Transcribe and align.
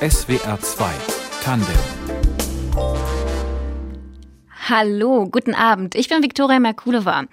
SWR 0.00 0.60
2 0.60 0.90
Tandem. 1.44 1.74
Hallo, 4.68 5.28
guten 5.30 5.54
Abend. 5.54 5.94
Ich 5.94 6.08
bin 6.08 6.20
Viktoria 6.20 6.58
Merkulova. 6.58 7.26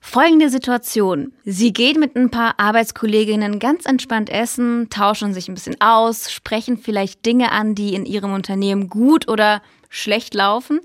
Folgende 0.00 0.48
Situation. 0.48 1.32
Sie 1.44 1.72
geht 1.72 1.98
mit 1.98 2.14
ein 2.14 2.30
paar 2.30 2.54
Arbeitskolleginnen 2.58 3.58
ganz 3.58 3.84
entspannt 3.84 4.30
essen, 4.30 4.88
tauschen 4.90 5.34
sich 5.34 5.48
ein 5.48 5.54
bisschen 5.54 5.80
aus, 5.80 6.30
sprechen 6.30 6.78
vielleicht 6.78 7.26
Dinge 7.26 7.50
an, 7.50 7.74
die 7.74 7.94
in 7.94 8.06
ihrem 8.06 8.32
Unternehmen 8.32 8.88
gut 8.88 9.28
oder 9.28 9.60
schlecht 9.88 10.34
laufen. 10.34 10.80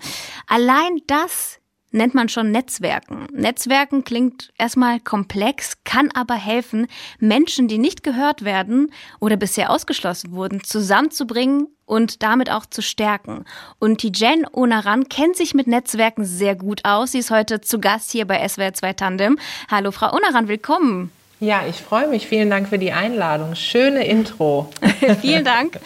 Allein 0.48 1.00
das 1.06 1.60
nennt 1.94 2.14
man 2.14 2.28
schon 2.28 2.52
Netzwerken. 2.52 3.28
Netzwerken 3.32 4.04
klingt 4.04 4.52
erstmal 4.58 5.00
komplex, 5.00 5.78
kann 5.84 6.12
aber 6.12 6.36
helfen, 6.36 6.88
Menschen, 7.20 7.68
die 7.68 7.78
nicht 7.78 8.04
gehört 8.04 8.44
werden 8.44 8.92
oder 9.20 9.38
bisher 9.38 9.70
ausgeschlossen 9.70 10.34
wurden, 10.34 10.64
zusammenzubringen 10.64 11.68
und 11.86 12.24
damit 12.24 12.50
auch 12.50 12.66
zu 12.66 12.82
stärken. 12.82 13.46
Und 13.80 14.04
die 14.04 14.12
Jen 14.14 14.46
Onaran 14.52 15.08
kennt 15.10 15.38
sich 15.38 15.54
mit 15.54 15.68
Netzwerken 15.68 16.26
sehr 16.26 16.56
gut 16.56 16.82
aus. 16.84 17.12
Sie 17.12 17.20
ist 17.20 17.32
heute 17.32 17.62
zu 17.62 17.80
Gast 17.80 18.12
hier 18.12 18.26
bei 18.26 18.46
SWR 18.48 18.74
2 18.74 18.94
Tandem. 18.94 19.38
Hallo, 19.70 19.92
Frau 19.92 20.14
Onaran, 20.14 20.48
willkommen. 20.48 21.12
Ja, 21.44 21.68
ich 21.68 21.82
freue 21.82 22.08
mich. 22.08 22.26
Vielen 22.26 22.50
Dank 22.50 22.70
für 22.70 22.80
die 22.80 22.94
Einladung. 22.94 23.56
Schöne 23.56 24.08
Intro. 24.08 24.70
Vielen 25.20 25.44
Dank. 25.44 25.78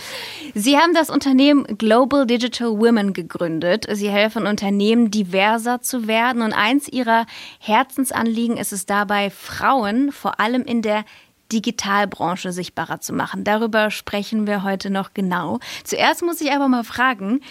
Sie 0.53 0.77
haben 0.77 0.93
das 0.93 1.09
Unternehmen 1.09 1.65
Global 1.79 2.27
Digital 2.27 2.77
Women 2.77 3.11
gegründet. 3.11 3.87
Sie 3.91 4.07
helfen 4.07 4.45
Unternehmen, 4.45 5.09
diverser 5.09 5.81
zu 5.81 6.07
werden. 6.07 6.43
Und 6.43 6.53
eins 6.53 6.87
ihrer 6.87 7.25
Herzensanliegen 7.57 8.55
ist 8.55 8.71
es 8.71 8.85
dabei, 8.85 9.31
Frauen 9.31 10.11
vor 10.11 10.39
allem 10.39 10.61
in 10.61 10.83
der 10.83 11.05
Digitalbranche 11.51 12.51
sichtbarer 12.51 13.01
zu 13.01 13.13
machen. 13.13 13.43
Darüber 13.43 13.89
sprechen 13.89 14.45
wir 14.45 14.61
heute 14.61 14.91
noch 14.91 15.15
genau. 15.15 15.59
Zuerst 15.83 16.21
muss 16.21 16.39
ich 16.39 16.51
aber 16.51 16.67
mal 16.67 16.83
fragen, 16.83 17.41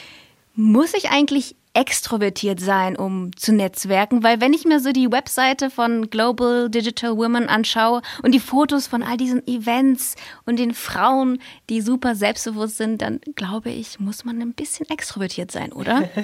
muss 0.54 0.94
ich 0.94 1.10
eigentlich 1.10 1.56
extrovertiert 1.76 2.58
sein, 2.58 2.96
um 2.96 3.36
zu 3.36 3.52
netzwerken, 3.52 4.22
weil 4.22 4.40
wenn 4.40 4.54
ich 4.54 4.64
mir 4.64 4.80
so 4.80 4.92
die 4.92 5.12
Webseite 5.12 5.68
von 5.68 6.08
Global 6.08 6.70
Digital 6.70 7.18
Women 7.18 7.50
anschaue 7.50 8.00
und 8.22 8.32
die 8.32 8.40
Fotos 8.40 8.86
von 8.86 9.02
all 9.02 9.18
diesen 9.18 9.46
Events 9.46 10.16
und 10.46 10.58
den 10.58 10.72
Frauen, 10.72 11.38
die 11.68 11.82
super 11.82 12.14
selbstbewusst 12.14 12.78
sind, 12.78 13.02
dann 13.02 13.20
glaube 13.34 13.68
ich, 13.68 14.00
muss 14.00 14.24
man 14.24 14.40
ein 14.40 14.54
bisschen 14.54 14.88
extrovertiert 14.88 15.52
sein, 15.52 15.72
oder? 15.72 16.08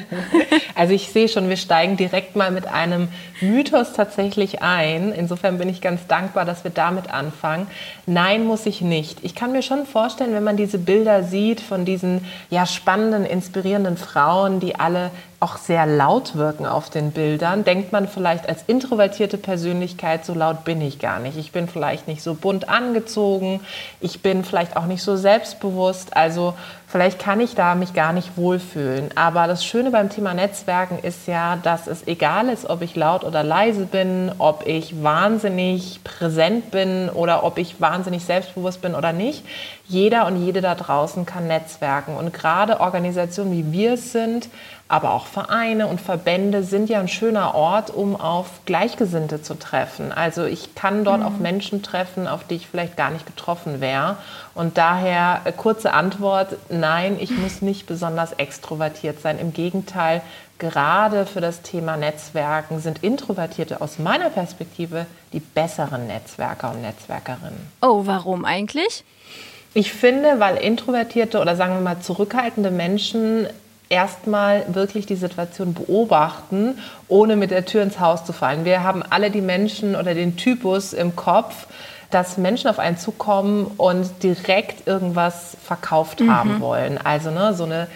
Also 0.74 0.94
ich 0.94 1.08
sehe 1.08 1.28
schon, 1.28 1.50
wir 1.50 1.58
steigen 1.58 1.98
direkt 1.98 2.34
mal 2.34 2.50
mit 2.50 2.66
einem 2.66 3.08
Mythos 3.40 3.92
tatsächlich 3.92 4.62
ein. 4.62 5.12
Insofern 5.12 5.58
bin 5.58 5.68
ich 5.68 5.82
ganz 5.82 6.06
dankbar, 6.06 6.46
dass 6.46 6.64
wir 6.64 6.70
damit 6.70 7.12
anfangen. 7.12 7.66
Nein, 8.06 8.46
muss 8.46 8.64
ich 8.64 8.80
nicht. 8.80 9.18
Ich 9.22 9.34
kann 9.34 9.52
mir 9.52 9.62
schon 9.62 9.84
vorstellen, 9.84 10.32
wenn 10.32 10.44
man 10.44 10.56
diese 10.56 10.78
Bilder 10.78 11.24
sieht 11.24 11.60
von 11.60 11.84
diesen 11.84 12.24
ja 12.48 12.64
spannenden, 12.64 13.26
inspirierenden 13.26 13.98
Frauen, 13.98 14.60
die 14.60 14.76
alle 14.76 15.10
auch 15.42 15.56
sehr 15.56 15.86
laut 15.86 16.36
wirken 16.36 16.66
auf 16.66 16.88
den 16.88 17.10
Bildern, 17.10 17.64
denkt 17.64 17.90
man 17.90 18.06
vielleicht 18.06 18.48
als 18.48 18.62
introvertierte 18.68 19.38
Persönlichkeit, 19.38 20.24
so 20.24 20.34
laut 20.34 20.64
bin 20.64 20.80
ich 20.80 21.00
gar 21.00 21.18
nicht. 21.18 21.36
Ich 21.36 21.50
bin 21.50 21.66
vielleicht 21.66 22.06
nicht 22.06 22.22
so 22.22 22.34
bunt 22.34 22.68
angezogen, 22.68 23.60
ich 24.00 24.22
bin 24.22 24.44
vielleicht 24.44 24.76
auch 24.76 24.86
nicht 24.86 25.02
so 25.02 25.16
selbstbewusst, 25.16 26.16
also 26.16 26.54
vielleicht 26.86 27.18
kann 27.18 27.40
ich 27.40 27.54
da 27.56 27.74
mich 27.74 27.92
gar 27.92 28.12
nicht 28.12 28.36
wohlfühlen. 28.36 29.10
Aber 29.16 29.48
das 29.48 29.64
Schöne 29.64 29.90
beim 29.90 30.10
Thema 30.10 30.32
Netzwerken 30.32 30.98
ist 31.02 31.26
ja, 31.26 31.56
dass 31.56 31.88
es 31.88 32.06
egal 32.06 32.48
ist, 32.48 32.70
ob 32.70 32.82
ich 32.82 32.94
laut 32.94 33.24
oder 33.24 33.42
leise 33.42 33.86
bin, 33.86 34.30
ob 34.38 34.66
ich 34.66 35.02
wahnsinnig 35.02 36.04
präsent 36.04 36.70
bin 36.70 37.08
oder 37.08 37.42
ob 37.42 37.58
ich 37.58 37.80
wahnsinnig 37.80 38.24
selbstbewusst 38.24 38.80
bin 38.80 38.94
oder 38.94 39.12
nicht. 39.12 39.44
Jeder 39.88 40.26
und 40.26 40.44
jede 40.44 40.60
da 40.60 40.74
draußen 40.74 41.26
kann 41.26 41.48
netzwerken. 41.48 42.16
Und 42.16 42.32
gerade 42.32 42.80
Organisationen 42.80 43.52
wie 43.52 43.72
wir 43.72 43.94
es 43.94 44.12
sind, 44.12 44.48
aber 44.92 45.14
auch 45.14 45.24
Vereine 45.24 45.86
und 45.86 46.02
Verbände 46.02 46.62
sind 46.62 46.90
ja 46.90 47.00
ein 47.00 47.08
schöner 47.08 47.54
Ort, 47.54 47.88
um 47.88 48.14
auf 48.14 48.60
Gleichgesinnte 48.66 49.40
zu 49.40 49.58
treffen. 49.58 50.12
Also 50.12 50.44
ich 50.44 50.74
kann 50.74 51.02
dort 51.02 51.20
mhm. 51.20 51.26
auf 51.26 51.38
Menschen 51.38 51.82
treffen, 51.82 52.28
auf 52.28 52.46
die 52.46 52.56
ich 52.56 52.66
vielleicht 52.66 52.98
gar 52.98 53.10
nicht 53.10 53.24
getroffen 53.24 53.80
wäre. 53.80 54.18
Und 54.54 54.76
daher 54.76 55.40
äh, 55.44 55.52
kurze 55.52 55.94
Antwort, 55.94 56.56
nein, 56.68 57.16
ich 57.18 57.30
muss 57.30 57.62
nicht 57.62 57.86
besonders 57.86 58.32
extrovertiert 58.34 59.22
sein. 59.22 59.38
Im 59.38 59.54
Gegenteil, 59.54 60.20
gerade 60.58 61.24
für 61.24 61.40
das 61.40 61.62
Thema 61.62 61.96
Netzwerken 61.96 62.78
sind 62.78 63.02
Introvertierte 63.02 63.80
aus 63.80 63.98
meiner 63.98 64.28
Perspektive 64.28 65.06
die 65.32 65.40
besseren 65.40 66.06
Netzwerker 66.06 66.70
und 66.70 66.82
Netzwerkerinnen. 66.82 67.66
Oh, 67.80 68.02
warum 68.04 68.44
eigentlich? 68.44 69.04
Ich 69.72 69.94
finde, 69.94 70.38
weil 70.38 70.58
introvertierte 70.58 71.40
oder 71.40 71.56
sagen 71.56 71.72
wir 71.72 71.80
mal 71.80 72.00
zurückhaltende 72.00 72.70
Menschen 72.70 73.46
erstmal 73.92 74.64
wirklich 74.74 75.04
die 75.04 75.16
Situation 75.16 75.74
beobachten, 75.74 76.78
ohne 77.08 77.36
mit 77.36 77.50
der 77.50 77.66
Tür 77.66 77.82
ins 77.82 78.00
Haus 78.00 78.24
zu 78.24 78.32
fallen. 78.32 78.64
Wir 78.64 78.82
haben 78.82 79.02
alle 79.10 79.30
die 79.30 79.42
Menschen 79.42 79.94
oder 79.94 80.14
den 80.14 80.36
Typus 80.36 80.94
im 80.94 81.14
Kopf, 81.14 81.66
dass 82.10 82.38
Menschen 82.38 82.68
auf 82.68 82.78
einen 82.78 82.96
zukommen 82.96 83.66
und 83.76 84.22
direkt 84.22 84.86
irgendwas 84.86 85.58
verkauft 85.62 86.20
mhm. 86.20 86.34
haben 86.34 86.60
wollen. 86.60 86.98
Also 86.98 87.30
ne, 87.30 87.52
so 87.52 87.64
eine 87.64 87.86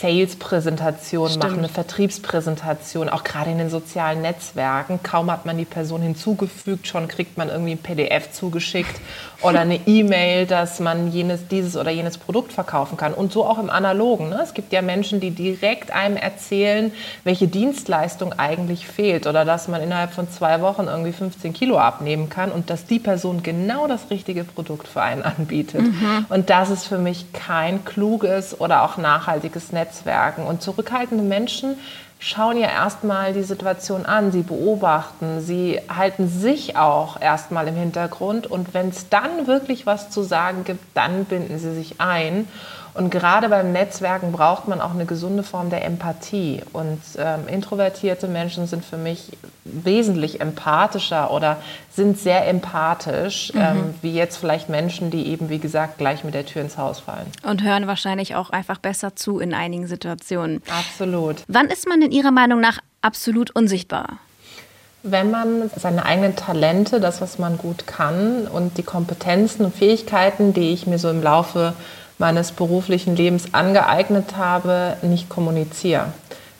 Sales-Präsentation 0.00 1.38
machen, 1.38 1.58
eine 1.58 1.68
Vertriebspräsentation, 1.68 3.08
auch 3.10 3.22
gerade 3.22 3.50
in 3.50 3.58
den 3.58 3.68
sozialen 3.68 4.22
Netzwerken. 4.22 5.00
Kaum 5.02 5.30
hat 5.30 5.44
man 5.44 5.58
die 5.58 5.66
Person 5.66 6.00
hinzugefügt, 6.00 6.86
schon 6.86 7.06
kriegt 7.06 7.36
man 7.36 7.50
irgendwie 7.50 7.72
ein 7.72 7.78
PDF 7.78 8.32
zugeschickt 8.32 8.98
oder 9.42 9.60
eine 9.60 9.76
E-Mail, 9.86 10.46
dass 10.46 10.80
man 10.80 11.12
jenes, 11.12 11.48
dieses 11.48 11.76
oder 11.76 11.90
jenes 11.90 12.16
Produkt 12.16 12.52
verkaufen 12.52 12.96
kann. 12.96 13.12
Und 13.12 13.32
so 13.32 13.44
auch 13.44 13.58
im 13.58 13.68
Analogen. 13.68 14.30
Ne? 14.30 14.40
Es 14.42 14.54
gibt 14.54 14.72
ja 14.72 14.80
Menschen, 14.80 15.20
die 15.20 15.32
direkt 15.32 15.90
einem 15.90 16.16
erzählen, 16.16 16.92
welche 17.24 17.48
Dienstleistung 17.48 18.32
eigentlich 18.32 18.86
fehlt 18.86 19.26
oder 19.26 19.44
dass 19.44 19.68
man 19.68 19.82
innerhalb 19.82 20.12
von 20.12 20.30
zwei 20.30 20.62
Wochen 20.62 20.86
irgendwie 20.86 21.12
15 21.12 21.52
Kilo 21.52 21.78
abnehmen 21.78 22.30
kann 22.30 22.52
und 22.52 22.70
dass 22.70 22.86
die 22.86 22.98
Person 22.98 23.42
genau 23.42 23.86
das 23.86 24.08
richtige 24.10 24.44
Produkt 24.44 24.88
für 24.88 25.02
einen 25.02 25.22
anbietet. 25.22 25.82
Mhm. 25.82 26.26
Und 26.30 26.48
das 26.48 26.70
ist 26.70 26.86
für 26.86 26.98
mich 26.98 27.32
kein 27.32 27.84
kluges 27.84 28.58
oder 28.58 28.82
auch 28.82 28.96
nachhaltiges 28.96 29.72
Netz 29.72 29.89
Netzwerken. 29.90 30.44
Und 30.44 30.62
zurückhaltende 30.62 31.24
Menschen 31.24 31.76
schauen 32.18 32.58
ja 32.58 32.68
erstmal 32.68 33.32
die 33.32 33.42
Situation 33.42 34.06
an, 34.06 34.30
sie 34.30 34.42
beobachten, 34.42 35.40
sie 35.40 35.80
halten 35.88 36.28
sich 36.28 36.76
auch 36.76 37.20
erstmal 37.20 37.66
im 37.66 37.76
Hintergrund 37.76 38.46
und 38.46 38.74
wenn 38.74 38.90
es 38.90 39.08
dann 39.08 39.46
wirklich 39.46 39.86
was 39.86 40.10
zu 40.10 40.22
sagen 40.22 40.64
gibt, 40.64 40.84
dann 40.94 41.24
binden 41.24 41.58
sie 41.58 41.74
sich 41.74 41.98
ein. 41.98 42.46
Und 42.94 43.10
gerade 43.10 43.48
beim 43.48 43.72
Netzwerken 43.72 44.32
braucht 44.32 44.68
man 44.68 44.80
auch 44.80 44.92
eine 44.92 45.06
gesunde 45.06 45.42
Form 45.42 45.70
der 45.70 45.84
Empathie. 45.84 46.62
Und 46.72 47.00
ähm, 47.18 47.48
introvertierte 47.48 48.26
Menschen 48.26 48.66
sind 48.66 48.84
für 48.84 48.96
mich 48.96 49.32
wesentlich 49.64 50.40
empathischer 50.40 51.30
oder 51.30 51.58
sind 51.92 52.18
sehr 52.18 52.48
empathisch, 52.48 53.52
mhm. 53.54 53.60
ähm, 53.60 53.94
wie 54.02 54.12
jetzt 54.12 54.36
vielleicht 54.36 54.68
Menschen, 54.68 55.10
die 55.10 55.28
eben, 55.28 55.48
wie 55.50 55.58
gesagt, 55.58 55.98
gleich 55.98 56.24
mit 56.24 56.34
der 56.34 56.46
Tür 56.46 56.62
ins 56.62 56.78
Haus 56.78 57.00
fallen. 57.00 57.26
Und 57.42 57.62
hören 57.62 57.86
wahrscheinlich 57.86 58.34
auch 58.34 58.50
einfach 58.50 58.78
besser 58.78 59.14
zu 59.16 59.38
in 59.38 59.54
einigen 59.54 59.86
Situationen. 59.86 60.62
Absolut. 60.68 61.44
Wann 61.48 61.66
ist 61.66 61.88
man 61.88 62.02
in 62.02 62.10
Ihrer 62.10 62.32
Meinung 62.32 62.60
nach 62.60 62.78
absolut 63.02 63.50
unsichtbar? 63.54 64.18
Wenn 65.02 65.30
man 65.30 65.70
seine 65.74 66.04
eigenen 66.04 66.36
Talente, 66.36 67.00
das, 67.00 67.22
was 67.22 67.38
man 67.38 67.56
gut 67.56 67.86
kann 67.86 68.46
und 68.46 68.76
die 68.76 68.82
Kompetenzen 68.82 69.64
und 69.64 69.74
Fähigkeiten, 69.74 70.52
die 70.52 70.72
ich 70.72 70.86
mir 70.86 70.98
so 70.98 71.08
im 71.08 71.22
Laufe 71.22 71.72
meines 72.20 72.52
beruflichen 72.52 73.16
Lebens 73.16 73.52
angeeignet 73.52 74.36
habe, 74.36 74.96
nicht 75.02 75.28
kommuniziere. 75.28 76.06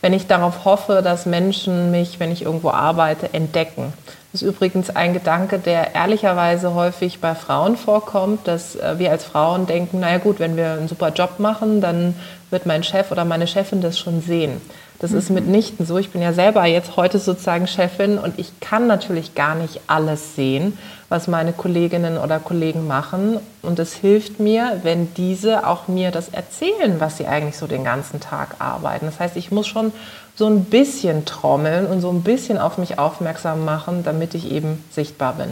Wenn 0.00 0.15
ich 0.15 0.26
darauf 0.26 0.65
hoffe, 0.65 1.03
dass 1.04 1.26
Menschen 1.26 1.91
mich, 1.91 2.19
wenn 2.19 2.32
ich 2.32 2.43
irgendwo 2.43 2.71
arbeite, 2.71 3.34
entdecken. 3.34 3.93
Das 4.32 4.43
ist 4.43 4.48
übrigens 4.48 4.91
ein 4.91 5.12
Gedanke, 5.12 5.59
der 5.59 5.94
ehrlicherweise 5.94 6.75
häufig 6.75 7.21
bei 7.21 7.34
Frauen 7.34 7.76
vorkommt, 7.76 8.48
dass 8.48 8.76
äh, 8.76 8.98
wir 8.98 9.10
als 9.10 9.25
Frauen 9.25 9.66
denken, 9.66 10.00
naja 10.00 10.19
gut, 10.19 10.38
wenn 10.38 10.56
wir 10.56 10.72
einen 10.72 10.88
super 10.88 11.10
Job 11.10 11.39
machen, 11.39 11.80
dann 11.80 12.15
wird 12.48 12.65
mein 12.65 12.83
Chef 12.83 13.10
oder 13.10 13.24
meine 13.24 13.47
Chefin 13.47 13.83
das 13.83 13.98
schon 13.98 14.22
sehen. 14.22 14.60
Das 15.01 15.12
ist 15.12 15.30
mitnichten 15.30 15.84
so. 15.84 15.98
Ich 15.98 16.10
bin 16.10 16.22
ja 16.22 16.33
selber 16.33 16.65
jetzt 16.66 16.97
heute 16.97 17.18
sozusagen 17.18 17.66
Chefin 17.66 18.18
und 18.18 18.39
ich 18.39 18.60
kann 18.60 18.86
natürlich 18.86 19.34
gar 19.34 19.54
nicht 19.54 19.80
alles 19.86 20.36
sehen, 20.36 20.78
was 21.10 21.28
meine 21.28 21.53
Kolleginnen 21.53 22.16
oder 22.16 22.39
Kollegen 22.39 22.86
machen. 22.86 23.39
Und 23.60 23.78
es 23.78 23.92
hilft 23.92 24.41
mir, 24.41 24.80
wenn 24.84 25.12
diese 25.15 25.66
auch 25.66 25.89
mir 25.89 26.10
das 26.12 26.30
erzählen, 26.30 27.01
was 27.01 27.18
sie 27.18 27.27
eigentlich 27.27 27.59
so 27.59 27.66
den 27.66 27.84
ganzen 27.84 28.21
Tag 28.21 28.57
arbeiten. 28.60 29.07
Das 29.07 29.21
heißt, 29.21 29.36
ich 29.36 29.51
muss 29.51 29.66
schon 29.66 29.92
so 30.36 30.47
ein 30.47 30.65
bisschen 30.65 31.27
trommeln 31.27 31.86
und 31.86 32.01
so 32.01 32.10
ein 32.10 32.22
bisschen 32.22 32.57
auf 32.57 32.78
mich 32.78 32.98
aufmerksam 32.98 33.65
machen, 33.65 34.04
damit 34.04 34.34
ich 34.34 34.51
eben 34.51 34.83
sichtbar 34.91 35.34
bin. 35.34 35.51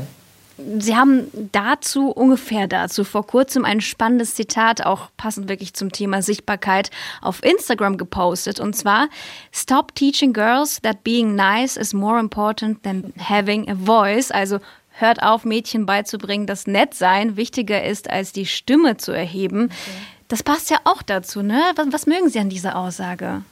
Sie 0.78 0.96
haben 0.96 1.28
dazu, 1.52 2.10
ungefähr 2.10 2.66
dazu, 2.66 3.05
vor 3.05 3.25
kurzem 3.25 3.64
ein 3.64 3.81
spannendes 3.81 4.34
Zitat, 4.34 4.84
auch 4.84 5.08
passend 5.16 5.49
wirklich 5.49 5.72
zum 5.75 5.93
Thema 5.93 6.20
Sichtbarkeit, 6.20 6.90
auf 7.22 7.44
Instagram 7.44 7.96
gepostet. 7.96 8.58
Und 8.58 8.75
zwar, 8.75 9.08
Stop 9.52 9.94
teaching 9.94 10.32
girls 10.32 10.81
that 10.82 11.05
being 11.05 11.37
nice 11.37 11.76
is 11.76 11.93
more 11.93 12.19
important 12.19 12.82
than 12.82 13.12
having 13.19 13.69
a 13.70 13.75
voice. 13.75 14.32
Also 14.32 14.58
hört 15.00 15.22
auf, 15.22 15.44
Mädchen 15.44 15.86
beizubringen, 15.86 16.46
dass 16.46 16.66
nett 16.66 16.94
sein 16.94 17.36
wichtiger 17.36 17.82
ist, 17.84 18.10
als 18.10 18.32
die 18.32 18.46
Stimme 18.46 18.96
zu 18.96 19.12
erheben. 19.12 19.64
Okay. 19.64 19.74
Das 20.28 20.42
passt 20.42 20.70
ja 20.70 20.78
auch 20.84 21.02
dazu, 21.02 21.42
ne? 21.42 21.60
Was, 21.76 21.86
was 21.90 22.06
mögen 22.06 22.28
Sie 22.28 22.38
an 22.38 22.50
dieser 22.50 22.76
Aussage? 22.76 23.42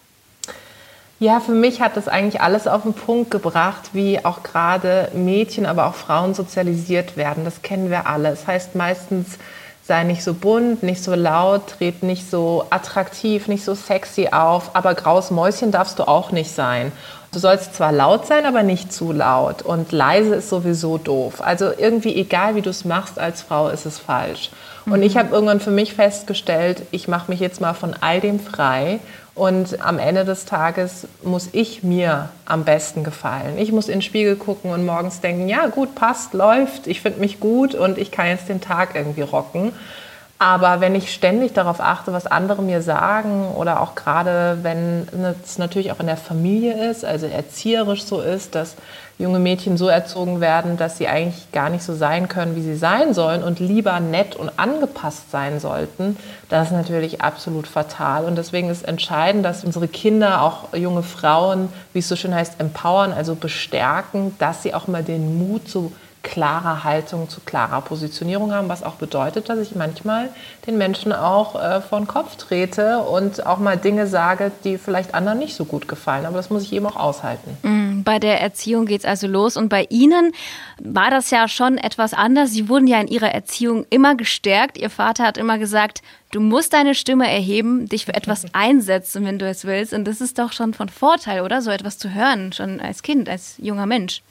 Ja, 1.19 1.41
für 1.41 1.53
mich 1.53 1.81
hat 1.81 1.97
das 1.97 2.09
eigentlich 2.09 2.43
alles 2.43 2.67
auf 2.67 2.83
den 2.83 2.93
Punkt 2.93 3.31
gebracht, 3.31 3.91
wie 3.95 4.23
auch 4.23 4.43
gerade 4.43 5.11
Mädchen, 5.15 5.65
aber 5.65 5.87
auch 5.87 5.95
Frauen 5.95 6.35
sozialisiert 6.35 7.17
werden. 7.17 7.47
Das 7.47 7.63
kennen 7.63 7.89
wir 7.89 8.07
alle. 8.07 8.29
Das 8.29 8.47
heißt 8.47 8.75
meistens, 8.75 9.39
sei 9.87 10.03
nicht 10.05 10.23
so 10.23 10.35
bunt, 10.35 10.83
nicht 10.83 11.03
so 11.03 11.15
laut, 11.15 11.69
tret 11.69 12.03
nicht 12.03 12.29
so 12.29 12.67
attraktiv, 12.69 13.49
nicht 13.49 13.65
so 13.65 13.75
sexy 13.75 14.29
auf, 14.33 14.75
aber 14.75 14.95
graues 14.95 15.31
Mäuschen 15.31 15.71
darfst 15.71 15.99
du 15.99 16.07
auch 16.07 16.33
nicht 16.33 16.51
sein. 16.51 16.93
Du 17.33 17.39
sollst 17.39 17.75
zwar 17.75 17.93
laut 17.93 18.27
sein, 18.27 18.47
aber 18.47 18.63
nicht 18.63 18.93
zu 18.93 19.13
laut. 19.13 19.63
Und 19.63 19.93
leise 19.93 20.37
ist 20.37 20.49
sowieso 20.49 20.99
doof. 20.99 21.41
Also 21.41 21.71
irgendwie 21.77 22.15
egal, 22.17 22.55
wie 22.55 22.63
du 22.63 22.71
es 22.71 22.85
machst 22.85 23.19
als 23.19 23.43
Frau, 23.43 23.69
ist 23.69 23.87
es 23.87 23.99
falsch. 23.99 24.51
Und 24.87 25.03
ich 25.03 25.17
habe 25.17 25.35
irgendwann 25.35 25.61
für 25.61 25.73
mich 25.73 25.95
festgestellt, 25.95 26.83
ich 26.93 27.09
mache 27.09 27.31
mich 27.31 27.41
jetzt 27.41 27.61
mal 27.61 27.75
von 27.75 27.95
all 28.01 28.21
dem 28.21 28.39
frei 28.39 29.01
und 29.35 29.85
am 29.85 29.99
Ende 29.99 30.25
des 30.25 30.47
Tages 30.47 31.07
muss 31.23 31.51
ich 31.53 31.83
mir 31.83 32.31
am 32.47 32.65
besten 32.65 33.05
gefallen. 33.05 33.59
Ich 33.59 33.71
muss 33.71 33.89
in 33.89 33.97
den 33.97 34.03
Spiegel 34.03 34.37
gucken 34.37 34.71
und 34.71 34.87
morgens 34.87 35.21
denken, 35.21 35.49
ja 35.49 35.67
gut, 35.67 35.95
passt, 35.95 36.33
läuft, 36.33 36.87
ich 36.87 37.03
finde 37.03 37.21
mich 37.21 37.39
gut 37.39 37.75
und 37.75 37.99
ich 37.99 38.11
kann 38.11 38.29
jetzt 38.29 38.49
den 38.49 38.63
Tag 38.63 38.95
irgendwie 38.95 39.21
rocken. 39.21 39.73
Aber 40.39 40.83
wenn 40.83 40.95
ich 40.95 41.15
ständig 41.15 41.55
darauf 41.55 41.81
achte, 41.81 42.13
was 42.13 42.27
andere 42.27 42.61
mir 42.61 42.83
sagen 42.83 43.53
oder 43.55 43.81
auch 43.81 43.95
gerade 43.95 44.59
wenn 44.63 45.09
es 45.43 45.57
natürlich 45.57 45.93
auch 45.93 46.01
in 46.01 46.07
der 46.07 46.19
Familie 46.19 46.91
ist, 46.91 47.07
also 47.07 47.27
erzieherisch 47.27 48.05
so 48.05 48.21
ist, 48.21 48.55
dass 48.55 48.77
junge 49.19 49.39
Mädchen 49.39 49.79
so 49.79 49.89
erzogen 49.89 50.43
werden, 50.43 50.77
dass 50.77 50.99
sie 50.99 51.09
eigentlich 51.09 51.51
gar 51.53 51.71
nicht 51.71 51.83
so 51.83 51.95
sein 51.95 52.29
können, 52.29 52.55
wie 52.55 52.61
sie 52.61 52.77
sein 52.77 53.15
sollen 53.15 53.43
und 53.43 53.61
lieber 53.61 53.99
nett 53.99 54.37
und 54.37 54.59
angepasst 54.59 55.31
sein 55.31 55.59
sollten, 55.59 56.19
das 56.51 56.67
ist 56.67 56.75
natürlich 56.75 57.23
absolut 57.23 57.67
fatal. 57.67 58.27
Und 58.27 58.37
deswegen 58.37 58.69
ist 58.69 58.87
entscheidend, 58.87 59.43
dass 59.43 59.65
unsere 59.65 59.89
Kinder, 59.89 60.43
auch 60.43 60.75
junge 60.75 61.03
Frauen, 61.03 61.71
wie 61.95 62.01
es 62.01 62.09
so 62.09 62.17
schön 62.17 62.35
heißt, 62.35 62.61
empowern, 62.61 63.13
also 63.13 63.37
bestärken, 63.37 64.35
dass 64.39 64.63
sie 64.63 64.75
auch 64.75 64.87
mal 64.87 65.03
den 65.03 65.39
Mut 65.39 65.67
zu 65.67 65.93
klarer 66.27 66.83
Haltung, 66.83 67.29
zu 67.29 67.41
klarer 67.41 67.81
Positionierung 67.83 68.53
haben, 68.53 68.69
was 68.69 68.83
auch 68.83 68.97
bedeutet, 68.97 69.49
dass 69.49 69.61
ich 69.61 69.77
manchmal 69.77 70.29
den 70.67 70.77
Menschen 70.77 71.13
auch 71.13 71.55
äh, 71.55 71.81
vor 71.81 72.01
den 72.01 72.09
Kopf 72.09 72.35
trete 72.35 72.99
und 72.99 73.47
auch 73.47 73.59
mal 73.59 73.77
Dinge 73.77 74.09
sage, 74.09 74.51
die 74.65 74.77
vielleicht 74.77 75.15
anderen 75.15 75.39
nicht 75.39 75.55
so 75.55 75.65
gut 75.65 75.87
gefallen. 75.87 76.27
Aber 76.27 76.37
das 76.37 76.51
muss 76.51 76.65
ich 76.65 76.73
eben 76.73 76.85
auch 76.87 76.97
aushalten. 76.97 77.57
Mm, 77.63 78.03
bei 78.03 78.19
der 78.19 78.41
Erziehung 78.41 78.87
geht 78.87 79.03
es 79.03 79.05
also 79.05 79.29
los. 79.29 79.57
Und 79.57 79.69
bei 79.69 79.87
Ihnen 79.89 80.33
war 80.83 81.11
das 81.11 81.31
ja 81.31 81.47
schon 81.47 81.79
etwas 81.79 82.13
anders. 82.13 82.51
Sie 82.51 82.69
wurden 82.69 82.89
ja 82.89 83.01
in 83.01 83.07
Ihrer 83.07 83.31
Erziehung 83.33 83.87
immer 83.91 84.17
gestärkt. 84.17 84.79
Ihr 84.79 84.91
Vater 84.91 85.25
hat 85.25 85.39
immer 85.39 85.59
gesagt, 85.59 86.03
du 86.33 86.41
musst 86.41 86.73
deine 86.73 86.97
Stimme 86.97 87.31
erheben, 87.31 87.89
dich 87.89 88.05
für 88.05 88.15
etwas 88.15 88.47
einsetzen, 88.53 89.25
wenn 89.25 89.39
du 89.39 89.49
es 89.49 89.65
willst. 89.65 89.95
Und 89.95 90.05
das 90.07 90.21
ist 90.21 90.41
doch 90.41 90.51
schon 90.51 90.75
von 90.75 90.89
Vorteil, 90.89 91.43
oder? 91.43 91.63
So 91.63 91.71
etwas 91.71 91.99
zu 91.99 92.13
hören, 92.13 92.53
schon 92.53 92.81
als 92.81 93.05
Kind, 93.05 93.29
als 93.29 93.55
junger 93.59 93.87
Mensch. 93.87 94.23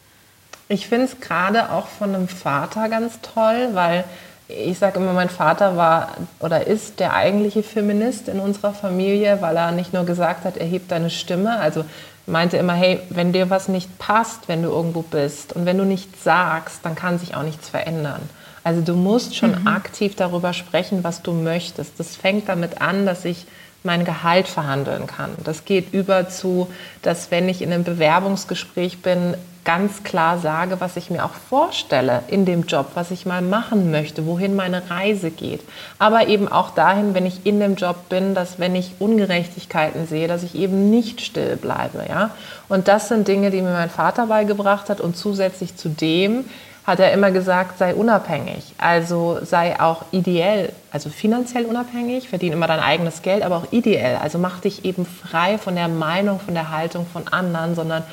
Ich 0.68 0.88
finde 0.88 1.06
es 1.06 1.20
gerade 1.20 1.72
auch 1.72 1.88
von 1.88 2.16
einem 2.16 2.28
Vater 2.28 2.90
ganz 2.90 3.20
toll, 3.22 3.70
weil 3.74 4.04
ich 4.48 4.78
sage 4.78 5.00
immer, 5.00 5.14
mein 5.14 5.30
Vater 5.30 5.76
war 5.76 6.10
oder 6.40 6.68
ist 6.68 7.00
der 7.00 7.14
eigentliche 7.14 7.64
Feminist 7.64 8.28
in 8.28 8.40
unserer 8.40 8.74
Familie, 8.74 9.42
weil 9.42 9.58
er 9.58 9.72
nicht 9.72 9.94
nur 9.94 10.06
gesagt 10.06 10.46
hat, 10.46 10.58
erheb 10.58 10.88
deine 10.88 11.10
Stimme, 11.10 11.60
also 11.60 11.84
meinte 12.28 12.58
immer, 12.58 12.74
hey, 12.74 13.00
wenn 13.10 13.34
dir 13.34 13.50
was 13.50 13.68
nicht 13.68 13.98
passt, 14.00 14.48
wenn 14.48 14.64
du 14.64 14.70
irgendwo 14.70 15.02
bist 15.02 15.54
und 15.54 15.66
wenn 15.66 15.78
du 15.78 15.86
nichts 15.86 16.24
sagst, 16.24 16.80
dann 16.84 16.96
kann 16.96 17.20
sich 17.20 17.36
auch 17.36 17.44
nichts 17.44 17.70
verändern. 17.70 18.22
Also 18.64 18.82
du 18.82 18.96
musst 18.96 19.36
schon 19.36 19.62
mhm. 19.62 19.68
aktiv 19.68 20.16
darüber 20.16 20.54
sprechen, 20.54 21.04
was 21.04 21.22
du 21.22 21.34
möchtest. 21.34 22.00
Das 22.00 22.16
fängt 22.16 22.50
damit 22.50 22.82
an, 22.82 23.06
dass 23.06 23.24
ich 23.26 23.46
mein 23.84 24.06
Gehalt 24.06 24.48
verhandeln 24.48 25.06
kann. 25.06 25.32
Das 25.44 25.66
geht 25.66 25.94
über 25.94 26.28
zu, 26.28 26.68
dass 27.04 27.30
wenn 27.30 27.48
ich 27.48 27.62
in 27.62 27.72
einem 27.72 27.84
Bewerbungsgespräch 27.84 29.04
bin, 29.04 29.36
ganz 29.66 30.04
klar 30.04 30.38
sage, 30.38 30.80
was 30.80 30.96
ich 30.96 31.10
mir 31.10 31.26
auch 31.26 31.34
vorstelle 31.34 32.22
in 32.28 32.46
dem 32.46 32.64
Job, 32.64 32.92
was 32.94 33.12
ich 33.12 33.26
mal 33.26 33.42
machen 33.42 33.92
möchte, 33.92 34.26
wohin 34.26 34.56
meine 34.56 34.90
Reise 34.90 35.32
geht. 35.32 35.62
Aber 36.00 36.28
eben 36.28 36.48
auch 36.48 36.70
dahin, 36.70 37.14
wenn 37.14 37.26
ich 37.26 37.46
in 37.46 37.60
dem 37.60 37.76
Job 37.76 38.08
bin, 38.08 38.36
dass 38.36 38.60
wenn 38.60 38.76
ich 38.76 38.94
Ungerechtigkeiten 39.00 40.08
sehe, 40.08 40.28
dass 40.28 40.44
ich 40.44 40.56
eben 40.56 40.90
nicht 40.90 41.20
still 41.22 41.58
bleibe. 41.58 42.06
Ja? 42.08 42.30
Und 42.70 42.88
das 42.88 43.10
sind 43.10 43.28
Dinge, 43.28 43.50
die 43.50 43.62
mir 43.62 43.74
mein 43.74 43.90
Vater 43.90 44.28
beigebracht 44.28 44.90
hat. 44.90 45.02
Und 45.02 45.18
zusätzlich 45.18 45.76
zu 45.76 45.90
dem 45.90 46.46
hat 46.86 47.00
er 47.00 47.12
immer 47.14 47.32
gesagt, 47.32 47.80
sei 47.80 47.96
unabhängig. 47.96 48.76
Also 48.78 49.40
sei 49.42 49.80
auch 49.80 50.04
ideell, 50.12 50.72
also 50.92 51.10
finanziell 51.10 51.66
unabhängig, 51.66 52.30
verdiene 52.30 52.56
immer 52.56 52.68
dein 52.68 52.80
eigenes 52.80 53.24
Geld, 53.24 53.42
aber 53.42 53.58
auch 53.58 53.72
ideell. 53.72 54.18
Also 54.22 54.38
mach 54.38 54.60
dich 54.60 54.86
eben 54.86 55.08
frei 55.08 55.58
von 55.58 55.76
der 55.76 55.88
Meinung, 55.88 56.40
von 56.40 56.54
der 56.54 56.70
Haltung 56.70 57.08
von 57.12 57.28
anderen, 57.28 57.74
sondern 57.74 58.04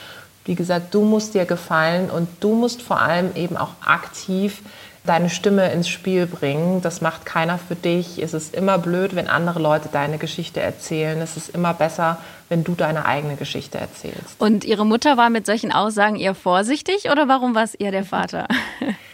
wie 0.44 0.54
gesagt, 0.54 0.94
du 0.94 1.02
musst 1.02 1.34
dir 1.34 1.44
gefallen 1.44 2.10
und 2.10 2.28
du 2.40 2.54
musst 2.54 2.82
vor 2.82 3.00
allem 3.00 3.34
eben 3.36 3.56
auch 3.56 3.74
aktiv 3.84 4.62
deine 5.04 5.30
Stimme 5.30 5.72
ins 5.72 5.88
Spiel 5.88 6.26
bringen. 6.26 6.80
Das 6.80 7.00
macht 7.00 7.26
keiner 7.26 7.58
für 7.58 7.74
dich. 7.74 8.22
Es 8.22 8.34
ist 8.34 8.54
immer 8.54 8.78
blöd, 8.78 9.16
wenn 9.16 9.28
andere 9.28 9.58
Leute 9.58 9.88
deine 9.90 10.18
Geschichte 10.18 10.60
erzählen. 10.60 11.20
Es 11.20 11.36
ist 11.36 11.48
immer 11.48 11.74
besser, 11.74 12.18
wenn 12.48 12.62
du 12.62 12.74
deine 12.74 13.04
eigene 13.04 13.36
Geschichte 13.36 13.78
erzählst. 13.78 14.38
Und 14.38 14.64
Ihre 14.64 14.86
Mutter 14.86 15.16
war 15.16 15.30
mit 15.30 15.46
solchen 15.46 15.72
Aussagen 15.72 16.16
eher 16.16 16.34
vorsichtig 16.34 17.10
oder 17.10 17.26
warum 17.26 17.54
war 17.54 17.64
es 17.64 17.74
eher 17.74 17.90
der 17.90 18.04
Vater? 18.04 18.46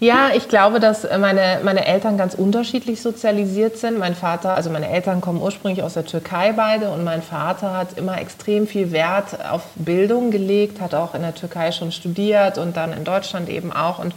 Ja, 0.00 0.30
ich 0.34 0.48
glaube, 0.48 0.80
dass 0.80 1.02
meine, 1.18 1.60
meine 1.62 1.84
Eltern 1.84 2.16
ganz 2.16 2.32
unterschiedlich 2.32 3.02
sozialisiert 3.02 3.76
sind. 3.76 3.98
Mein 3.98 4.14
Vater, 4.14 4.54
also 4.54 4.70
meine 4.70 4.88
Eltern 4.88 5.20
kommen 5.20 5.42
ursprünglich 5.42 5.82
aus 5.82 5.92
der 5.92 6.06
Türkei 6.06 6.52
beide 6.52 6.88
und 6.88 7.04
mein 7.04 7.20
Vater 7.20 7.76
hat 7.76 7.98
immer 7.98 8.18
extrem 8.18 8.66
viel 8.66 8.92
Wert 8.92 9.44
auf 9.50 9.60
Bildung 9.74 10.30
gelegt, 10.30 10.80
hat 10.80 10.94
auch 10.94 11.14
in 11.14 11.20
der 11.20 11.34
Türkei 11.34 11.70
schon 11.70 11.92
studiert 11.92 12.56
und 12.56 12.78
dann 12.78 12.94
in 12.94 13.04
Deutschland 13.04 13.50
eben 13.50 13.74
auch. 13.74 13.98
Und, 13.98 14.14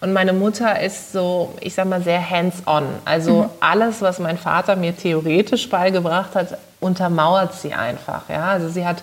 und 0.00 0.14
meine 0.14 0.32
Mutter 0.32 0.80
ist 0.80 1.12
so, 1.12 1.52
ich 1.60 1.74
sag 1.74 1.86
mal, 1.86 2.00
sehr 2.00 2.30
hands-on. 2.30 2.86
Also 3.04 3.42
mhm. 3.42 3.50
alles, 3.60 4.00
was 4.00 4.18
mein 4.18 4.38
Vater 4.38 4.74
mir 4.74 4.96
theoretisch 4.96 5.68
beigebracht 5.68 6.34
hat, 6.34 6.56
untermauert 6.80 7.52
sie 7.52 7.74
einfach. 7.74 8.22
Ja? 8.30 8.46
Also 8.46 8.70
sie 8.70 8.86
hat 8.86 9.02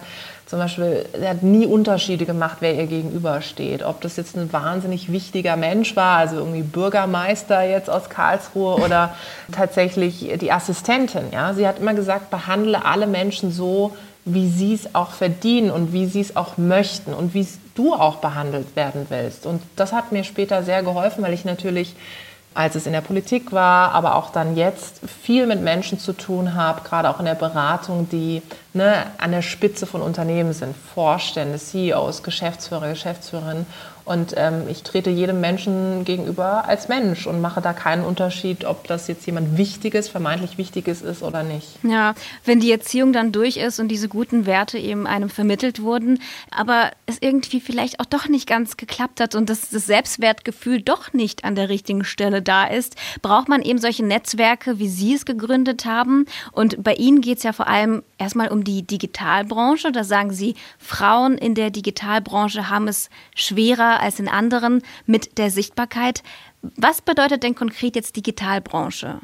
zum 0.53 0.59
Beispiel, 0.59 1.05
er 1.19 1.29
hat 1.31 1.41
nie 1.41 1.65
Unterschiede 1.65 2.27
gemacht, 2.27 2.57
wer 2.59 2.75
ihr 2.75 2.85
gegenübersteht. 2.85 3.81
Ob 3.81 4.01
das 4.01 4.17
jetzt 4.17 4.37
ein 4.37 4.53
wahnsinnig 4.53 5.11
wichtiger 5.11 5.57
Mensch 5.57 5.95
war, 5.95 6.19
also 6.19 6.35
irgendwie 6.35 6.61
Bürgermeister 6.61 7.63
jetzt 7.63 7.89
aus 7.89 8.07
Karlsruhe 8.07 8.75
oder 8.85 9.15
tatsächlich 9.51 10.31
die 10.39 10.51
Assistentin. 10.51 11.31
Ja? 11.31 11.55
Sie 11.55 11.67
hat 11.67 11.79
immer 11.79 11.95
gesagt, 11.95 12.29
behandle 12.29 12.85
alle 12.85 13.07
Menschen 13.07 13.51
so, 13.51 13.97
wie 14.25 14.47
sie 14.47 14.75
es 14.75 14.93
auch 14.93 15.13
verdienen 15.13 15.71
und 15.71 15.91
wie 15.91 16.05
sie 16.05 16.21
es 16.21 16.35
auch 16.35 16.55
möchten 16.57 17.15
und 17.15 17.33
wie 17.33 17.47
du 17.73 17.95
auch 17.95 18.17
behandelt 18.17 18.75
werden 18.75 19.07
willst. 19.09 19.47
Und 19.47 19.59
das 19.75 19.91
hat 19.91 20.11
mir 20.11 20.23
später 20.23 20.61
sehr 20.61 20.83
geholfen, 20.83 21.23
weil 21.23 21.33
ich 21.33 21.45
natürlich 21.45 21.95
als 22.53 22.75
es 22.75 22.85
in 22.85 22.93
der 22.93 23.01
Politik 23.01 23.51
war, 23.51 23.91
aber 23.91 24.15
auch 24.15 24.31
dann 24.31 24.55
jetzt 24.55 25.01
viel 25.23 25.47
mit 25.47 25.61
Menschen 25.61 25.99
zu 25.99 26.13
tun 26.13 26.53
habe, 26.55 26.81
gerade 26.81 27.09
auch 27.09 27.19
in 27.19 27.25
der 27.25 27.35
Beratung, 27.35 28.07
die 28.09 28.41
ne, 28.73 29.05
an 29.17 29.31
der 29.31 29.41
Spitze 29.41 29.85
von 29.85 30.01
Unternehmen 30.01 30.53
sind, 30.53 30.75
Vorstände, 30.93 31.57
CEOs, 31.57 32.23
Geschäftsführer, 32.23 32.89
Geschäftsführerinnen 32.89 33.65
und 34.05 34.33
ähm, 34.35 34.63
ich 34.69 34.83
trete 34.83 35.09
jedem 35.09 35.39
Menschen 35.39 36.03
gegenüber 36.03 36.65
als 36.67 36.89
Mensch 36.89 37.25
und 37.25 37.39
mache 37.41 37.61
da 37.61 37.71
keinen 37.71 38.03
Unterschied, 38.03 38.65
ob 38.65 38.87
das 38.87 39.07
jetzt 39.07 39.25
jemand 39.25 39.57
Wichtiges, 39.57 40.09
vermeintlich 40.09 40.57
Wichtiges 40.57 41.01
ist 41.01 41.23
oder 41.23 41.43
nicht. 41.43 41.67
Ja, 41.83 42.13
wenn 42.43 42.59
die 42.59 42.71
Erziehung 42.71 43.13
dann 43.13 43.31
durch 43.31 43.57
ist 43.57 43.79
und 43.79 43.87
diese 43.87 44.09
guten 44.09 44.45
Werte 44.45 44.77
eben 44.77 45.07
einem 45.07 45.29
vermittelt 45.29 45.81
wurden, 45.81 46.19
aber 46.51 46.91
es 47.05 47.17
irgendwie 47.21 47.61
vielleicht 47.61 47.99
auch 48.01 48.05
doch 48.05 48.27
nicht 48.27 48.47
ganz 48.47 48.75
geklappt 48.75 49.21
hat 49.21 49.35
und 49.35 49.49
das, 49.49 49.69
das 49.69 49.85
Selbstwertgefühl 49.85 50.81
doch 50.81 51.13
nicht 51.13 51.45
an 51.45 51.55
der 51.55 51.69
richtigen 51.69 52.03
Stelle 52.03 52.41
da 52.41 52.65
ist, 52.65 52.95
braucht 53.21 53.47
man 53.47 53.61
eben 53.61 53.79
solche 53.79 54.05
Netzwerke, 54.05 54.79
wie 54.79 54.89
Sie 54.89 55.13
es 55.13 55.25
gegründet 55.25 55.85
haben. 55.85 56.25
Und 56.51 56.83
bei 56.83 56.95
Ihnen 56.95 57.21
geht 57.21 57.37
es 57.37 57.43
ja 57.43 57.53
vor 57.53 57.67
allem 57.67 58.03
erstmal 58.17 58.49
um 58.49 58.63
die 58.63 58.83
Digitalbranche. 58.83 59.91
Da 59.91 60.03
sagen 60.03 60.33
Sie, 60.33 60.55
Frauen 60.77 61.37
in 61.37 61.55
der 61.55 61.69
Digitalbranche 61.69 62.69
haben 62.69 62.87
es 62.87 63.09
schwerer 63.35 63.92
als 63.99 64.19
in 64.19 64.27
anderen 64.27 64.81
mit 65.05 65.37
der 65.37 65.51
Sichtbarkeit. 65.51 66.23
Was 66.77 67.01
bedeutet 67.01 67.43
denn 67.43 67.55
konkret 67.55 67.95
jetzt 67.95 68.15
Digitalbranche? 68.15 69.19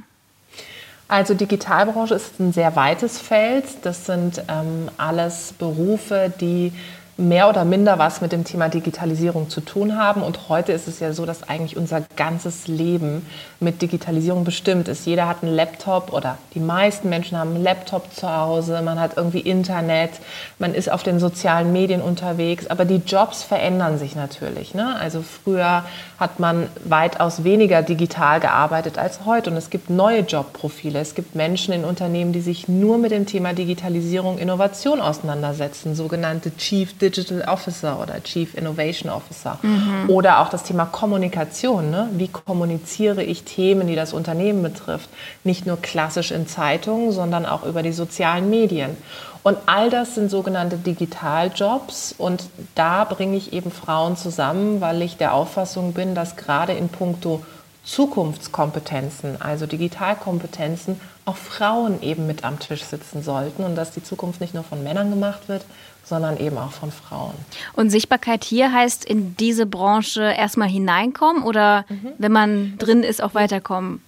Also 1.08 1.34
Digitalbranche 1.34 2.14
ist 2.14 2.40
ein 2.40 2.54
sehr 2.54 2.76
weites 2.76 3.18
Feld. 3.18 3.66
Das 3.82 4.06
sind 4.06 4.44
ähm, 4.48 4.92
alles 4.98 5.54
Berufe, 5.58 6.32
die 6.40 6.72
mehr 7.20 7.50
oder 7.50 7.66
minder 7.66 8.00
was 8.00 8.22
mit 8.22 8.32
dem 8.32 8.46
Thema 8.46 8.70
Digitalisierung 8.70 9.50
zu 9.50 9.60
tun 9.60 9.98
haben. 9.98 10.24
Und 10.24 10.48
heute 10.48 10.72
ist 10.72 10.88
es 10.88 11.02
ja 11.02 11.12
so, 11.12 11.26
dass 11.26 11.44
eigentlich 11.44 11.76
unser 11.76 12.02
ganzes 12.16 12.68
Leben 12.68 13.26
mit 13.60 13.82
Digitalisierung 13.82 14.46
bestimmt 14.46 14.88
ist. 14.88 15.06
Jeder 15.06 15.28
hat 15.28 15.44
einen 15.44 15.54
Laptop 15.54 16.14
oder 16.14 16.38
die 16.54 16.62
meisten 16.62 17.10
Menschen 17.10 17.38
haben 17.38 17.56
einen 17.56 17.64
Laptop 17.64 18.14
zu 18.14 18.34
Hause, 18.34 18.82
man 18.82 19.00
hat 19.00 19.18
irgendwie 19.18 19.42
Internet, 19.42 20.12
man 20.60 20.74
ist 20.74 20.90
auf 20.90 21.04
den 21.04 21.20
sozialen 21.20 21.74
Medien 21.74 22.02
unterwegs, 22.02 22.68
aber 22.68 22.86
die 22.86 23.02
Jobs 23.06 23.44
verändern 23.44 23.98
sich 23.98 24.16
natürlich. 24.16 24.74
Ne? 24.74 24.96
Also 24.96 25.22
früher 25.22 25.84
hat 26.20 26.40
man 26.40 26.68
weitaus 26.86 27.44
weniger 27.44 27.82
digital 27.82 28.40
gearbeitet 28.40 28.98
als 28.98 29.26
heute 29.26 29.50
und 29.50 29.58
es 29.58 29.70
gibt 29.70 29.90
neue 29.90 30.22
Jobprofile. 30.22 31.00
Es 31.00 31.16
gibt 31.16 31.36
Menschen 31.36 31.74
in 31.74 31.84
Unternehmen, 31.84 32.32
die 32.32 32.42
sich 32.42 32.70
nur 32.70 32.98
mit 32.98 33.12
dem 33.12 33.26
Thema 33.26 33.54
Digitalisierung, 33.54 34.38
Innovation 34.38 35.02
auseinandersetzen, 35.02 35.96
sogenannte 35.96 36.56
Chief 36.56 36.98
Digital 36.98 37.09
Digital 37.10 37.42
Officer 37.48 38.00
oder 38.02 38.22
Chief 38.24 38.54
Innovation 38.56 39.12
Officer. 39.12 39.58
Mhm. 39.62 40.10
Oder 40.10 40.40
auch 40.40 40.50
das 40.50 40.64
Thema 40.64 40.86
Kommunikation. 40.86 41.90
Ne? 41.90 42.10
Wie 42.14 42.28
kommuniziere 42.28 43.24
ich 43.24 43.44
Themen, 43.44 43.88
die 43.88 43.96
das 43.96 44.14
Unternehmen 44.14 44.62
betrifft? 44.62 45.10
Nicht 45.44 45.66
nur 45.66 45.78
klassisch 45.78 46.32
in 46.32 46.48
Zeitungen, 46.48 47.12
sondern 47.12 47.46
auch 47.46 47.64
über 47.64 47.84
die 47.84 47.94
sozialen 47.94 48.50
Medien. 48.50 48.96
Und 49.42 49.58
all 49.66 49.90
das 49.90 50.16
sind 50.16 50.30
sogenannte 50.30 50.78
Digitaljobs. 50.78 52.14
Und 52.18 52.44
da 52.76 53.04
bringe 53.06 53.38
ich 53.38 53.54
eben 53.54 53.72
Frauen 53.72 54.18
zusammen, 54.18 54.82
weil 54.82 55.02
ich 55.02 55.18
der 55.18 55.34
Auffassung 55.34 55.94
bin, 55.94 56.14
dass 56.14 56.36
gerade 56.36 56.74
in 56.74 56.90
puncto 56.90 57.42
Zukunftskompetenzen, 57.86 59.42
also 59.42 59.66
Digitalkompetenzen, 59.66 61.00
auch 61.26 61.38
Frauen 61.38 62.02
eben 62.02 62.28
mit 62.28 62.44
am 62.44 62.60
Tisch 62.60 62.84
sitzen 62.84 63.24
sollten 63.24 63.64
und 63.64 63.76
dass 63.76 63.92
die 63.92 64.04
Zukunft 64.04 64.42
nicht 64.42 64.54
nur 64.54 64.64
von 64.64 64.84
Männern 64.84 65.10
gemacht 65.10 65.48
wird, 65.48 65.66
sondern 66.10 66.38
eben 66.38 66.58
auch 66.58 66.72
von 66.72 66.92
Frauen. 66.92 67.36
Und 67.74 67.90
Sichtbarkeit 67.90 68.44
hier 68.44 68.74
heißt 68.74 69.06
in 69.06 69.38
diese 69.38 69.66
Branche 69.66 70.24
erstmal 70.24 70.68
hineinkommen 70.68 71.44
oder 71.44 71.86
mhm. 71.88 72.12
wenn 72.18 72.32
man 72.32 72.78
drin 72.78 73.04
ist, 73.04 73.24
auch 73.24 73.34
weiterkommen? 73.34 74.02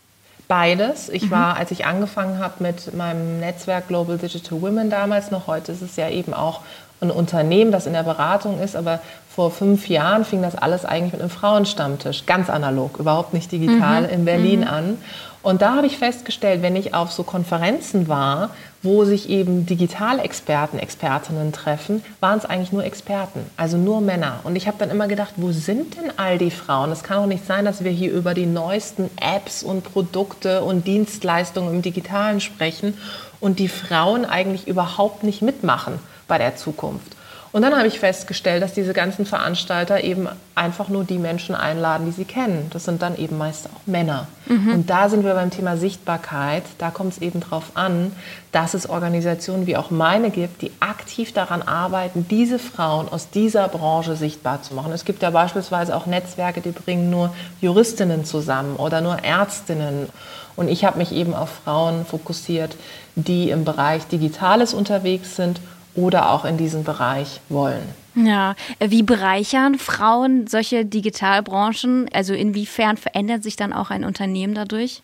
Beides. 0.47 1.07
Ich 1.07 1.27
mhm. 1.27 1.31
war, 1.31 1.55
als 1.55 1.71
ich 1.71 1.85
angefangen 1.85 2.39
habe 2.39 2.55
mit 2.61 2.93
meinem 2.93 3.39
Netzwerk 3.39 3.87
Global 3.87 4.17
Digital 4.17 4.61
Women 4.61 4.89
damals 4.89 5.31
noch, 5.31 5.47
heute 5.47 5.71
ist 5.71 5.81
es 5.81 5.95
ja 5.95 6.09
eben 6.09 6.33
auch 6.33 6.61
ein 7.01 7.11
Unternehmen, 7.11 7.71
das 7.71 7.87
in 7.87 7.93
der 7.93 8.03
Beratung 8.03 8.61
ist, 8.61 8.75
aber 8.75 8.99
vor 9.33 9.49
fünf 9.49 9.87
Jahren 9.87 10.23
fing 10.23 10.41
das 10.41 10.55
alles 10.55 10.85
eigentlich 10.85 11.13
mit 11.13 11.21
einem 11.21 11.29
Frauenstammtisch, 11.29 12.25
ganz 12.25 12.49
analog, 12.49 12.99
überhaupt 12.99 13.33
nicht 13.33 13.51
digital, 13.51 14.03
mhm. 14.03 14.09
in 14.09 14.25
Berlin 14.25 14.59
mhm. 14.61 14.67
an. 14.67 14.97
Und 15.41 15.63
da 15.63 15.75
habe 15.75 15.87
ich 15.87 15.97
festgestellt, 15.97 16.61
wenn 16.61 16.75
ich 16.75 16.93
auf 16.93 17.11
so 17.11 17.23
Konferenzen 17.23 18.07
war, 18.07 18.51
wo 18.83 19.05
sich 19.05 19.29
eben 19.29 19.65
Digitalexperten, 19.65 20.77
Expertinnen 20.77 21.51
treffen, 21.51 22.03
waren 22.19 22.37
es 22.37 22.45
eigentlich 22.45 22.71
nur 22.71 22.83
Experten, 22.83 23.39
also 23.57 23.77
nur 23.77 24.01
Männer. 24.01 24.41
Und 24.43 24.55
ich 24.55 24.67
habe 24.67 24.77
dann 24.77 24.91
immer 24.91 25.07
gedacht, 25.07 25.33
wo 25.37 25.51
sind 25.51 25.97
denn 25.97 26.11
all 26.17 26.37
die 26.37 26.51
Frauen? 26.51 26.91
Es 26.91 27.01
kann 27.01 27.17
doch 27.17 27.25
nicht 27.25 27.47
sein, 27.47 27.65
dass 27.65 27.83
wir 27.83 27.89
hier 27.89 28.11
über 28.11 28.35
die 28.35 28.45
neuesten 28.45 29.09
Apps 29.19 29.63
und 29.63 29.83
Produkte 29.83 30.61
und 30.61 30.85
Dienstleistungen 30.85 31.73
im 31.73 31.81
Digitalen 31.81 32.39
sprechen 32.39 32.95
und 33.39 33.57
die 33.57 33.69
Frauen 33.69 34.25
eigentlich 34.25 34.67
überhaupt 34.67 35.23
nicht 35.23 35.41
mitmachen 35.41 35.99
bei 36.31 36.37
der 36.37 36.55
Zukunft. 36.55 37.17
Und 37.51 37.63
dann 37.63 37.75
habe 37.75 37.85
ich 37.85 37.99
festgestellt, 37.99 38.63
dass 38.63 38.73
diese 38.73 38.93
ganzen 38.93 39.25
Veranstalter 39.25 40.01
eben 40.01 40.29
einfach 40.55 40.87
nur 40.87 41.03
die 41.03 41.17
Menschen 41.17 41.53
einladen, 41.53 42.05
die 42.05 42.13
sie 42.13 42.23
kennen. 42.23 42.67
Das 42.71 42.85
sind 42.85 43.01
dann 43.01 43.17
eben 43.17 43.37
meist 43.37 43.65
auch 43.65 43.85
Männer. 43.85 44.27
Mhm. 44.45 44.71
Und 44.71 44.89
da 44.89 45.09
sind 45.09 45.25
wir 45.25 45.33
beim 45.33 45.49
Thema 45.49 45.75
Sichtbarkeit. 45.75 46.63
Da 46.77 46.91
kommt 46.91 47.11
es 47.11 47.21
eben 47.21 47.41
darauf 47.41 47.71
an, 47.73 48.13
dass 48.53 48.73
es 48.73 48.89
Organisationen 48.89 49.67
wie 49.67 49.75
auch 49.75 49.91
meine 49.91 50.29
gibt, 50.29 50.61
die 50.61 50.71
aktiv 50.79 51.33
daran 51.33 51.61
arbeiten, 51.61 52.25
diese 52.29 52.57
Frauen 52.57 53.09
aus 53.09 53.29
dieser 53.29 53.67
Branche 53.67 54.15
sichtbar 54.15 54.61
zu 54.61 54.73
machen. 54.73 54.93
Es 54.93 55.03
gibt 55.03 55.21
ja 55.21 55.31
beispielsweise 55.31 55.93
auch 55.97 56.05
Netzwerke, 56.05 56.61
die 56.61 56.71
bringen 56.71 57.09
nur 57.09 57.33
Juristinnen 57.59 58.23
zusammen 58.23 58.77
oder 58.77 59.01
nur 59.01 59.25
Ärztinnen. 59.25 60.07
Und 60.55 60.69
ich 60.69 60.85
habe 60.85 60.99
mich 60.99 61.11
eben 61.11 61.33
auf 61.33 61.49
Frauen 61.65 62.05
fokussiert, 62.05 62.77
die 63.15 63.49
im 63.49 63.65
Bereich 63.65 64.07
Digitales 64.07 64.73
unterwegs 64.73 65.35
sind 65.35 65.59
oder 65.95 66.31
auch 66.31 66.45
in 66.45 66.57
diesen 66.57 66.83
Bereich 66.83 67.41
wollen. 67.49 67.83
Ja, 68.15 68.55
wie 68.79 69.03
bereichern 69.03 69.77
Frauen 69.77 70.47
solche 70.47 70.85
Digitalbranchen? 70.85 72.09
Also 72.13 72.33
inwiefern 72.33 72.97
verändert 72.97 73.43
sich 73.43 73.55
dann 73.55 73.71
auch 73.71 73.89
ein 73.89 74.03
Unternehmen 74.03 74.53
dadurch? 74.53 75.01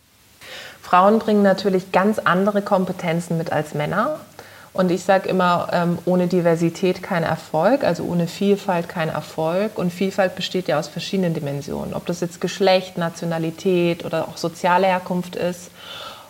Frauen 0.82 1.18
bringen 1.18 1.42
natürlich 1.42 1.92
ganz 1.92 2.18
andere 2.18 2.62
Kompetenzen 2.62 3.38
mit 3.38 3.52
als 3.52 3.74
Männer. 3.74 4.20
Und 4.74 4.90
ich 4.90 5.02
sage 5.02 5.28
immer, 5.28 5.68
ähm, 5.72 5.98
ohne 6.04 6.28
Diversität 6.28 7.02
kein 7.02 7.24
Erfolg, 7.24 7.82
also 7.82 8.04
ohne 8.04 8.28
Vielfalt 8.28 8.88
kein 8.88 9.08
Erfolg. 9.08 9.78
Und 9.78 9.92
Vielfalt 9.92 10.36
besteht 10.36 10.68
ja 10.68 10.78
aus 10.78 10.88
verschiedenen 10.88 11.34
Dimensionen, 11.34 11.94
ob 11.94 12.06
das 12.06 12.20
jetzt 12.20 12.40
Geschlecht, 12.40 12.96
Nationalität 12.96 14.04
oder 14.04 14.28
auch 14.28 14.36
soziale 14.36 14.86
Herkunft 14.86 15.34
ist. 15.34 15.70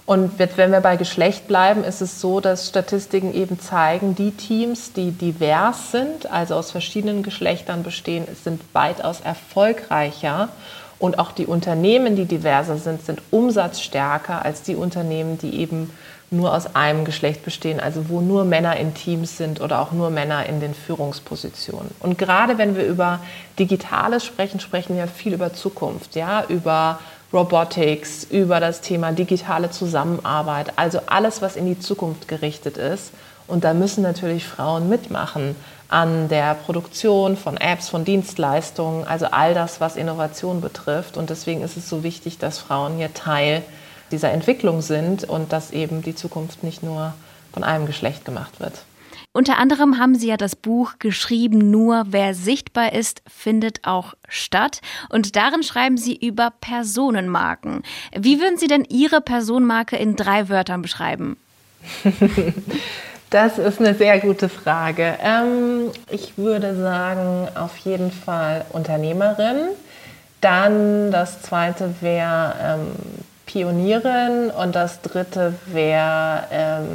Und 0.09 0.39
wenn 0.39 0.73
wir 0.73 0.81
bei 0.81 0.97
Geschlecht 0.97 1.49
bleiben, 1.49 1.85
ist 1.85 2.01
es 2.01 2.19
so, 2.19 2.41
dass 2.41 2.67
Statistiken 2.67 3.35
eben 3.35 3.61
zeigen, 3.61 4.15
die 4.15 4.31
Teams, 4.31 4.95
die 4.95 5.11
divers 5.11 5.93
sind, 5.93 6.31
also 6.33 6.55
aus 6.55 6.71
verschiedenen 6.71 7.23
Geschlechtern 7.23 7.83
bestehen, 7.83 8.27
sind 8.43 8.63
weitaus 8.73 9.21
erfolgreicher. 9.21 10.49
Und 10.99 11.19
auch 11.19 11.31
die 11.31 11.45
Unternehmen, 11.45 12.17
die 12.17 12.25
diverser 12.25 12.79
sind, 12.79 13.05
sind 13.05 13.21
umsatzstärker 13.31 14.43
als 14.43 14.63
die 14.63 14.77
Unternehmen, 14.77 15.37
die 15.37 15.61
eben 15.61 15.91
nur 16.31 16.55
aus 16.55 16.75
einem 16.75 17.05
Geschlecht 17.05 17.45
bestehen, 17.45 17.79
also 17.79 18.09
wo 18.09 18.23
nur 18.23 18.45
Männer 18.45 18.79
in 18.79 18.95
Teams 18.95 19.37
sind 19.37 19.61
oder 19.61 19.79
auch 19.79 19.93
nur 19.93 20.09
Männer 20.09 20.47
in 20.47 20.61
den 20.61 20.73
Führungspositionen. 20.73 21.91
Und 22.01 22.17
gerade 22.17 22.57
wenn 22.57 22.77
wir 22.77 22.87
über 22.87 23.21
Digitales 23.59 24.25
sprechen, 24.25 24.59
sprechen 24.59 24.97
wir 24.97 25.07
viel 25.07 25.35
über 25.35 25.53
Zukunft, 25.53 26.17
ja, 26.17 26.45
über 26.49 26.99
Robotics, 27.33 28.25
über 28.25 28.59
das 28.59 28.81
Thema 28.81 29.13
digitale 29.13 29.71
Zusammenarbeit, 29.71 30.73
also 30.77 31.01
alles, 31.07 31.43
was 31.43 31.57
in 31.57 31.67
die 31.67 31.79
Zukunft 31.79 32.27
gerichtet 32.27 32.79
ist. 32.79 33.13
Und 33.47 33.65
da 33.65 33.75
müssen 33.75 34.03
natürlich 34.03 34.47
Frauen 34.47 34.89
mitmachen 34.89 35.57
an 35.89 36.29
der 36.29 36.55
Produktion 36.55 37.37
von 37.37 37.57
Apps, 37.57 37.89
von 37.89 38.05
Dienstleistungen, 38.05 39.07
also 39.07 39.27
all 39.27 39.55
das, 39.55 39.81
was 39.81 39.97
Innovation 39.97 40.61
betrifft. 40.61 41.17
Und 41.17 41.31
deswegen 41.31 41.63
ist 41.63 41.77
es 41.77 41.89
so 41.89 42.03
wichtig, 42.03 42.39
dass 42.39 42.59
Frauen 42.59 42.97
hier 42.97 43.13
Teil 43.15 43.63
dieser 44.11 44.31
Entwicklung 44.33 44.81
sind 44.83 45.25
und 45.25 45.53
dass 45.53 45.71
eben 45.71 46.03
die 46.03 46.15
Zukunft 46.15 46.63
nicht 46.63 46.83
nur 46.83 47.15
von 47.53 47.65
einem 47.65 47.87
Geschlecht 47.87 48.25
gemacht 48.25 48.61
wird. 48.61 48.85
Unter 49.33 49.59
anderem 49.59 49.99
haben 49.99 50.15
Sie 50.15 50.29
ja 50.29 50.37
das 50.37 50.57
Buch 50.57 50.95
geschrieben, 50.99 51.71
nur 51.71 52.07
wer 52.09 52.35
sichtbar 52.35 52.93
ist, 52.93 53.23
findet 53.29 53.87
auch 53.87 54.15
statt. 54.29 54.81
Und 55.11 55.37
darin 55.37 55.63
schreiben 55.63 55.97
Sie 55.97 56.17
über 56.17 56.53
Personenmarken. 56.61 57.83
Wie 58.17 58.41
würden 58.41 58.57
Sie 58.59 58.67
denn 58.67 58.85
Ihre 58.89 59.21
Personenmarke 59.21 59.97
in 59.97 60.17
drei 60.17 60.49
Wörtern 60.49 60.83
beschreiben? 60.83 61.37
Das 63.31 63.59
ist 63.59 63.79
eine 63.79 63.95
sehr 63.95 64.21
gute 64.21 64.49
Frage. 64.49 65.19
Ähm, 65.23 65.91
ich 66.11 66.39
würde 66.39 66.75
sagen, 66.75 67.47
auf 67.55 67.77
jeden 67.77 68.11
Fall 68.11 68.65
Unternehmerin. 68.73 69.69
Dann 70.41 71.11
das 71.11 71.43
zweite 71.43 71.95
wäre 72.01 72.55
ähm, 72.63 72.87
Pionierin 73.45 74.51
und 74.51 74.75
das 74.75 75.03
dritte 75.03 75.55
wäre 75.67 76.45
ähm, 76.51 76.87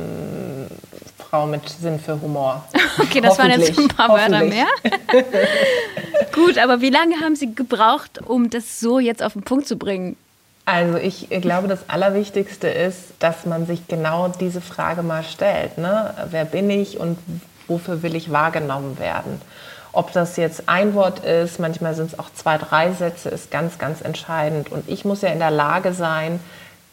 Frau 1.34 1.48
mit 1.48 1.68
Sinn 1.68 2.00
für 2.00 2.22
Humor. 2.22 2.64
Okay, 3.00 3.22
das 3.22 3.40
waren 3.40 3.50
jetzt 3.50 3.76
ein 3.80 3.88
paar 3.88 4.10
Wörter 4.10 4.44
mehr. 4.44 4.68
Gut, 6.32 6.60
aber 6.60 6.80
wie 6.80 6.92
lange 6.92 7.16
haben 7.22 7.36
Sie 7.36 7.56
gebraucht, 7.56 8.20
um 8.24 8.52
das 8.52 8.80
so 8.80 9.00
jetzt 9.00 9.24
auf 9.24 9.34
den 9.34 9.42
Punkt 9.42 9.68
zu 9.68 9.78
bringen? 9.78 10.16
Also 10.66 11.00
ich 11.00 11.30
glaube, 11.42 11.68
das 11.68 11.90
Allerwichtigste 11.90 12.68
ist, 12.68 13.14
dass 13.18 13.48
man 13.48 13.66
sich 13.66 13.88
genau 13.88 14.28
diese 14.28 14.62
Frage 14.62 15.02
mal 15.02 15.24
stellt. 15.24 15.80
Ne? 15.80 16.14
Wer 16.30 16.46
bin 16.46 16.70
ich 16.70 17.00
und 17.00 17.18
wofür 17.68 18.04
will 18.04 18.16
ich 18.16 18.32
wahrgenommen 18.32 19.00
werden? 19.00 19.42
Ob 19.92 20.14
das 20.14 20.38
jetzt 20.38 20.70
ein 20.70 20.94
Wort 20.94 21.26
ist, 21.26 21.60
manchmal 21.60 21.96
sind 21.96 22.14
es 22.14 22.20
auch 22.20 22.32
zwei, 22.36 22.60
drei 22.60 22.92
Sätze, 22.92 23.30
ist 23.30 23.50
ganz, 23.50 23.80
ganz 23.80 24.02
entscheidend. 24.02 24.72
Und 24.72 24.88
ich 24.88 25.04
muss 25.04 25.24
ja 25.24 25.30
in 25.30 25.40
der 25.40 25.52
Lage 25.52 25.94
sein, 25.94 26.40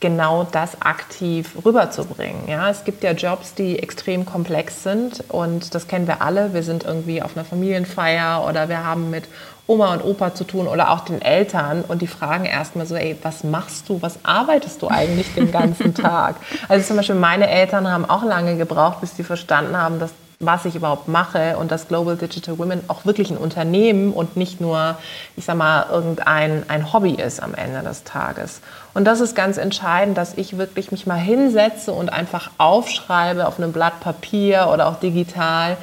genau 0.01 0.47
das 0.51 0.81
aktiv 0.81 1.55
rüberzubringen. 1.65 2.49
Ja, 2.49 2.71
es 2.71 2.85
gibt 2.85 3.05
ja 3.05 3.13
Jobs, 3.13 3.55
die 3.55 3.79
extrem 3.79 4.25
komplex 4.25 4.83
sind 4.83 5.23
und 5.29 5.75
das 5.75 5.87
kennen 5.87 6.07
wir 6.07 6.23
alle. 6.23 6.55
Wir 6.55 6.63
sind 6.63 6.85
irgendwie 6.85 7.23
auf 7.23 7.37
einer 7.37 7.45
Familienfeier 7.45 8.47
oder 8.49 8.69
wir 8.69 8.83
haben 8.83 9.11
mit 9.11 9.25
Oma 9.67 9.93
und 9.93 10.05
Opa 10.05 10.35
zu 10.35 10.45
tun 10.45 10.67
oder 10.67 10.91
auch 10.91 11.01
den 11.01 11.23
Eltern 11.23 11.85
und 11.87 12.03
die 12.03 12.09
fragen 12.09 12.45
erstmal 12.45 12.87
so, 12.87 12.97
ey, 12.97 13.17
was 13.23 13.45
machst 13.45 13.89
du, 13.89 14.03
was 14.03 14.19
arbeitest 14.25 14.83
du 14.83 14.89
eigentlich 14.89 15.33
den 15.35 15.53
ganzen 15.53 15.95
Tag? 15.95 16.37
Also 16.69 16.89
zum 16.89 16.97
Beispiel 16.97 17.15
meine 17.15 17.49
Eltern 17.49 17.89
haben 17.89 18.05
auch 18.05 18.25
lange 18.25 18.57
gebraucht, 18.57 19.01
bis 19.01 19.17
sie 19.17 19.23
verstanden 19.23 19.77
haben, 19.77 20.01
dass 20.01 20.11
was 20.43 20.65
ich 20.65 20.75
überhaupt 20.75 21.07
mache 21.07 21.59
und 21.59 21.71
dass 21.71 21.87
Global 21.87 22.17
Digital 22.17 22.59
Women 22.59 22.81
auch 22.89 23.05
wirklich 23.05 23.31
ein 23.31 23.37
Unternehmen 23.37 24.11
und 24.11 24.37
nicht 24.37 24.59
nur, 24.59 24.97
ich 25.37 25.45
sag 25.45 25.57
mal, 25.57 25.85
irgendein 25.91 26.65
ein 26.67 26.95
Hobby 26.95 27.13
ist 27.13 27.43
am 27.43 27.55
Ende 27.55 27.83
des 27.83 28.05
Tages. 28.05 28.63
Und 28.95 29.05
das 29.05 29.21
ist 29.21 29.37
ganz 29.37 29.59
entscheidend, 29.59 30.17
dass 30.17 30.39
ich 30.39 30.57
wirklich 30.57 30.93
mich 30.93 31.07
mal 31.07 31.19
hinsetze 31.19 31.93
und 31.93 32.11
einfach 32.11 32.51
aufschreibe 32.57 33.47
auf 33.47 33.59
einem 33.59 33.73
Blatt 33.73 34.01
Papier 34.01 34.71
oder 34.73 34.89
auch 34.89 34.99
digital, 34.99 35.77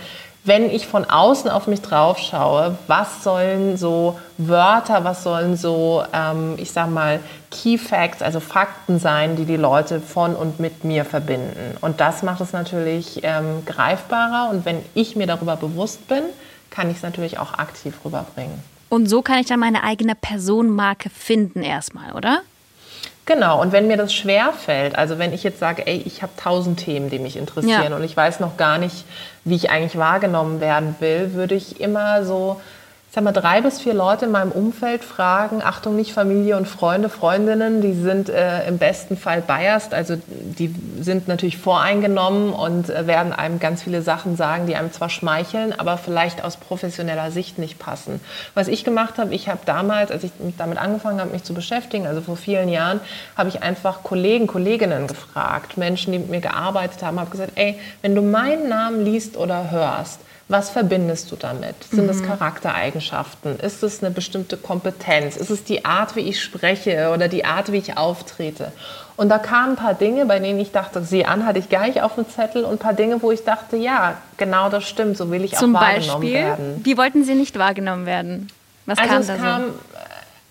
wenn 0.48 0.70
ich 0.70 0.88
von 0.88 1.06
außen 1.06 1.50
auf 1.50 1.68
mich 1.68 1.82
drauf 1.82 2.18
schaue, 2.18 2.77
was 2.88 3.24
sollen 3.24 3.75
so 3.75 4.18
Wörter, 4.38 5.04
was 5.04 5.24
sollen 5.24 5.58
so, 5.58 6.04
ähm, 6.13 6.56
ich 6.58 6.72
sag 6.72 6.89
mal, 6.89 7.20
Key 7.51 7.77
Facts, 7.77 8.22
also 8.22 8.39
Fakten 8.39 8.98
sein, 8.98 9.36
die 9.36 9.44
die 9.44 9.58
Leute 9.58 10.00
von 10.00 10.36
und 10.36 10.60
mit 10.60 10.86
mir 10.86 11.04
verbinden. 11.04 11.75
Und 11.82 12.00
das 12.00 12.24
macht 12.24 12.39
es 12.39 12.54
natürlich 12.54 13.20
ähm, 13.24 13.66
greifbarer. 13.66 14.50
Und 14.50 14.66
wenn 14.66 14.82
ich 14.94 15.18
mir 15.18 15.27
darüber 15.27 15.58
bewusst 15.58 16.08
bin, 16.08 16.24
kann 16.70 16.89
ich 16.89 16.98
es 16.98 17.04
natürlich 17.04 17.39
auch 17.39 17.54
aktiv 17.56 17.94
rüberbringen. 18.06 18.63
Und 18.89 19.08
so 19.10 19.22
kann 19.22 19.39
ich 19.39 19.48
dann 19.48 19.60
meine 19.60 19.84
eigene 19.84 20.16
Personenmarke 20.16 21.10
finden 21.10 21.62
erstmal, 21.62 22.13
oder? 22.13 22.42
Genau, 23.27 23.62
und 23.62 23.74
wenn 23.74 23.88
mir 23.88 23.98
das 23.98 24.13
schwer 24.13 24.53
fällt, 24.53 24.98
also 24.98 25.19
wenn 25.19 25.34
ich 25.34 25.43
jetzt 25.43 25.60
sage, 25.60 25.86
ey, 25.86 26.01
ich 26.05 26.22
habe 26.22 26.31
tausend 26.38 26.79
Themen, 26.79 27.10
die 27.10 27.19
mich 27.19 27.36
interessieren 27.36 27.91
ja. 27.91 27.96
und 27.96 28.03
ich 28.03 28.15
weiß 28.15 28.39
noch 28.39 28.55
gar 28.55 28.77
nicht, 28.77 29.03
wie 29.43 29.55
ich 29.55 29.69
eigentlich 29.69 29.98
wahrgenommen 29.98 30.62
werden 30.62 30.96
will, 31.00 31.34
würde 31.34 31.53
ich 31.53 31.81
immer 31.81 32.24
so 32.24 32.62
sag 33.18 33.24
mal, 33.24 33.32
drei 33.32 33.62
bis 33.62 33.82
vier 33.82 33.96
Leute 33.96 34.26
in 34.26 34.32
meinem 34.32 34.52
Umfeld 34.52 35.04
fragen, 35.04 35.64
Achtung, 35.64 35.96
nicht 35.96 36.14
Familie 36.14 36.56
und 36.56 36.68
Freunde, 36.68 37.10
Freundinnen, 37.10 37.82
die 37.82 37.94
sind 37.94 38.30
äh, 38.30 38.68
im 38.68 38.78
besten 38.78 39.18
Fall 39.18 39.42
biased, 39.42 39.92
also 39.92 40.18
die 40.28 40.72
sind 41.00 41.28
natürlich 41.28 41.58
voreingenommen 41.58 42.54
und 42.54 42.92
äh, 42.92 43.08
werden 43.08 43.34
einem 43.34 43.58
ganz 43.60 43.82
viele 43.82 44.04
Sachen 44.04 44.36
sagen, 44.36 44.68
die 44.68 44.76
einem 44.76 44.92
zwar 44.92 45.10
schmeicheln, 45.10 45.74
aber 45.76 45.98
vielleicht 45.98 46.44
aus 46.44 46.58
professioneller 46.58 47.32
Sicht 47.32 47.58
nicht 47.58 47.80
passen. 47.80 48.22
Was 48.54 48.68
ich 48.68 48.84
gemacht 48.84 49.18
habe, 49.18 49.34
ich 49.34 49.50
habe 49.50 49.62
damals, 49.66 50.12
als 50.12 50.24
ich 50.24 50.32
damit 50.60 50.78
angefangen 50.78 51.20
habe, 51.20 51.32
mich 51.32 51.44
zu 51.44 51.56
beschäftigen, 51.56 52.06
also 52.06 52.22
vor 52.22 52.38
vielen 52.38 52.70
Jahren, 52.70 53.00
habe 53.36 53.50
ich 53.50 53.64
einfach 53.64 54.04
Kollegen, 54.04 54.46
Kolleginnen 54.46 55.08
gefragt, 55.08 55.76
Menschen, 55.76 56.12
die 56.12 56.20
mit 56.20 56.30
mir 56.30 56.42
gearbeitet 56.42 57.02
haben, 57.02 57.20
habe 57.20 57.32
gesagt, 57.32 57.54
ey, 57.56 57.80
wenn 58.04 58.14
du 58.14 58.22
meinen 58.22 58.70
Namen 58.70 59.04
liest 59.04 59.38
oder 59.38 59.72
hörst, 59.72 60.20
was 60.50 60.70
verbindest 60.70 61.32
du 61.32 61.36
damit? 61.36 61.76
Sind 61.92 62.06
mhm. 62.06 62.10
es 62.10 62.24
Charaktereigenschaften? 62.24 63.07
Ist 63.62 63.84
es 63.84 64.04
eine 64.04 64.12
bestimmte 64.12 64.58
Kompetenz? 64.58 65.38
Ist 65.38 65.50
es 65.50 65.64
die 65.64 65.86
Art, 65.86 66.16
wie 66.16 66.22
ich 66.22 66.42
spreche 66.42 67.12
oder 67.14 67.28
die 67.28 67.46
Art, 67.46 67.72
wie 67.72 67.78
ich 67.78 67.98
auftrete? 67.98 68.72
Und 69.16 69.30
da 69.30 69.40
kamen 69.40 69.72
ein 69.72 69.76
paar 69.76 69.94
Dinge, 69.94 70.26
bei 70.26 70.40
denen 70.40 70.60
ich 70.60 70.72
dachte, 70.72 71.04
sie 71.04 71.26
an, 71.26 71.46
hatte 71.46 71.60
ich 71.60 71.70
gar 71.70 71.88
nicht 71.88 72.02
auf 72.02 72.16
dem 72.16 72.30
Zettel 72.30 72.64
und 72.64 72.74
ein 72.74 72.78
paar 72.78 72.94
Dinge, 72.94 73.22
wo 73.22 73.32
ich 73.32 73.44
dachte, 73.44 73.76
ja, 73.76 74.18
genau 74.38 74.70
das 74.70 74.88
stimmt, 74.88 75.18
so 75.18 75.32
will 75.32 75.44
ich 75.44 75.56
Zum 75.56 75.76
auch 75.76 75.82
wahrgenommen 75.82 76.22
Beispiel? 76.22 76.34
werden. 76.34 76.82
Wie 76.84 76.98
wollten 76.98 77.24
Sie 77.24 77.36
nicht 77.36 77.58
wahrgenommen 77.58 78.06
werden? 78.06 78.50
Was 78.86 79.00
also 79.00 79.10
kam 79.10 79.22
es 79.22 79.28
da 79.28 79.36
kam, 79.36 79.62
so? 79.64 79.70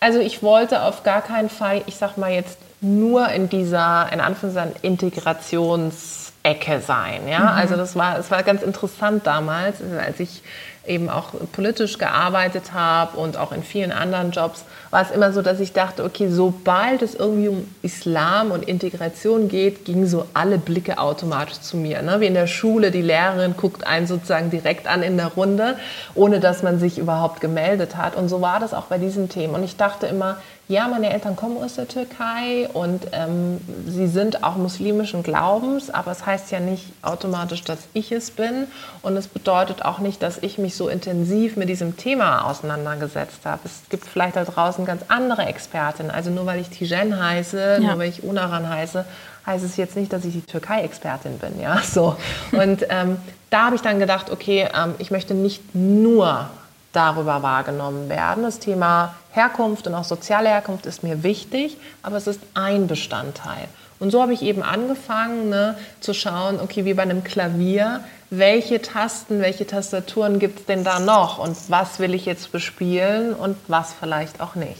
Also 0.01 0.19
ich 0.19 0.43
wollte 0.43 0.83
auf 0.83 1.05
gar 1.05 1.23
keinen 1.23 1.49
Fall, 1.49 1.83
ich 1.87 1.97
sag 1.97 2.17
mal 2.17 2.33
jetzt 2.33 2.59
nur 2.81 3.29
in 3.29 3.49
dieser, 3.49 4.09
in 4.13 4.21
Anführungszeichen, 4.21 4.75
Integrations- 4.83 6.27
Ecke 6.47 6.81
sein. 6.81 7.27
Ja? 7.29 7.41
Mhm. 7.41 7.49
Also 7.49 7.77
das 7.77 7.97
war, 7.97 8.19
es 8.19 8.31
war 8.31 8.43
ganz 8.43 8.63
interessant 8.63 9.27
damals, 9.27 9.77
als 9.99 10.21
ich 10.21 10.43
eben 10.88 11.09
auch 11.09 11.31
politisch 11.52 11.99
gearbeitet 11.99 12.73
habe 12.73 13.19
und 13.19 13.37
auch 13.37 13.52
in 13.52 13.62
vielen 13.62 13.93
anderen 13.93 14.31
Jobs, 14.31 14.64
war 14.90 15.02
es 15.02 15.11
immer 15.11 15.33
so, 15.33 15.43
dass 15.43 15.61
ich 15.61 15.73
dachte, 15.73 16.05
okay, 16.05 16.28
sobald 16.28 17.02
es 17.02 17.14
irgendwie 17.14 17.49
um 17.49 17.69
Islam 17.83 18.50
und 18.50 18.69
Integration 18.69 19.49
geht, 19.49 19.85
gingen 19.85 20.07
so 20.07 20.26
alle 20.35 20.59
Blicke 20.59 20.99
automatisch 20.99 21.61
zu 21.61 21.76
mir. 21.76 22.02
Ne? 22.02 22.21
Wie 22.21 22.26
in 22.26 22.35
der 22.35 22.47
Schule, 22.47 22.90
die 22.90 23.02
Lehrerin 23.02 23.55
guckt 23.57 23.87
einen 23.87 24.07
sozusagen 24.07 24.50
direkt 24.50 24.87
an 24.87 25.02
in 25.02 25.16
der 25.16 25.28
Runde, 25.28 25.76
ohne 26.14 26.40
dass 26.40 26.62
man 26.62 26.78
sich 26.78 26.99
überhaupt 26.99 27.40
gemeldet 27.40 27.97
hat. 27.97 28.16
Und 28.16 28.28
so 28.28 28.40
war 28.40 28.61
das 28.61 28.75
auch 28.75 28.85
bei 28.85 28.99
diesen 28.99 29.28
Themen. 29.28 29.55
Und 29.55 29.64
ich 29.64 29.76
dachte 29.76 30.07
immer, 30.07 30.38
ja, 30.69 30.89
meine 30.89 31.13
Eltern 31.13 31.37
kommen 31.37 31.63
aus 31.63 31.77
der 31.77 31.87
Türkei 31.87 32.69
und 32.73 33.07
ähm, 33.13 33.61
sie 33.87 34.09
sind 34.09 34.43
auch 34.43 34.57
muslimischen 34.57 35.23
Glaubens, 35.23 35.91
aber 35.91 36.11
es 36.11 36.27
heißt 36.27 36.51
ja 36.51 36.59
nicht 36.59 36.87
automatisch, 37.03 37.63
dass 37.63 37.79
ich 37.93 38.11
es 38.11 38.33
bin 38.33 38.67
und 39.03 39.17
es 39.17 39.29
bedeutet 39.29 39.85
auch 39.85 40.01
nicht, 40.01 40.23
dass 40.25 40.39
ich 40.39 40.59
mich 40.59 40.75
so 40.75 40.89
intensiv 40.89 41.57
mit 41.57 41.69
diesem 41.69 41.97
Thema 41.97 42.51
auseinandergesetzt 42.51 43.45
habe. 43.45 43.61
Es 43.65 43.83
gibt 43.91 44.07
vielleicht 44.07 44.35
da 44.35 44.45
draußen 44.45 44.85
ganz 44.85 45.03
andere 45.07 45.47
Expertinnen, 45.47 46.11
also 46.11 46.31
nur 46.31 46.47
weil 46.47 46.61
ich 46.61 46.69
Tijen 46.69 47.17
heiße, 47.17 47.79
ja. 47.81 47.89
nur 47.91 47.99
weil 47.99 48.09
ich 48.09 48.25
Unaran 48.25 48.69
heiße, 48.69 49.05
heißt 49.47 49.65
es 49.65 49.77
jetzt 49.77 49.95
nicht, 49.95 50.13
dass 50.13 50.25
ich 50.25 50.33
die 50.33 50.43
Türkei-Expertin 50.43 51.39
bin, 51.39 51.61
ja, 51.61 51.81
so. 51.85 52.17
Und 52.51 52.85
ähm, 52.89 53.19
da 53.51 53.67
habe 53.67 53.77
ich 53.77 53.83
dann 53.83 54.01
gedacht, 54.01 54.31
okay, 54.31 54.69
ähm, 54.77 54.97
ich 54.99 55.13
möchte 55.13 55.33
nicht 55.35 55.77
nur 55.77 56.51
darüber 56.97 57.43
wahrgenommen 57.43 58.09
werden. 58.09 58.43
Das 58.43 58.59
Thema 58.59 59.15
Herkunft 59.33 59.87
und 59.87 59.95
auch 59.95 60.05
soziale 60.05 60.49
Herkunft 60.49 60.87
ist 60.87 61.03
mir 61.03 61.23
wichtig, 61.23 61.76
aber 62.03 62.17
es 62.17 62.26
ist 62.26 62.41
ein 62.55 62.87
Bestandteil. 62.87 63.69
Und 63.99 64.11
so 64.11 64.21
habe 64.21 64.33
ich 64.33 64.43
eben 64.43 64.62
angefangen 64.62 65.49
ne, 65.49 65.76
zu 66.00 66.12
schauen, 66.12 66.61
okay, 66.61 66.85
wie 66.85 66.95
bei 66.95 67.03
einem 67.03 67.25
Klavier, 67.25 68.00
welche 68.31 68.83
Tasten, 68.83 69.41
welche 69.41 69.67
Tastaturen 69.67 70.39
gibt 70.39 70.61
es 70.61 70.67
denn 70.67 70.85
da 70.85 70.99
noch 70.99 71.39
und 71.39 71.56
was 71.69 71.99
will 71.99 72.15
ich 72.15 72.26
jetzt 72.26 72.52
bespielen 72.52 73.35
und 73.35 73.56
was 73.69 73.95
vielleicht 73.99 74.41
auch 74.41 74.54
nicht. 74.54 74.76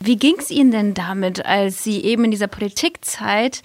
Wie 0.00 0.16
ging 0.16 0.36
es 0.38 0.50
Ihnen 0.50 0.70
denn 0.70 0.94
damit, 0.94 1.44
als 1.44 1.82
Sie 1.82 2.02
eben 2.04 2.24
in 2.24 2.30
dieser 2.30 2.46
Politikzeit 2.46 3.62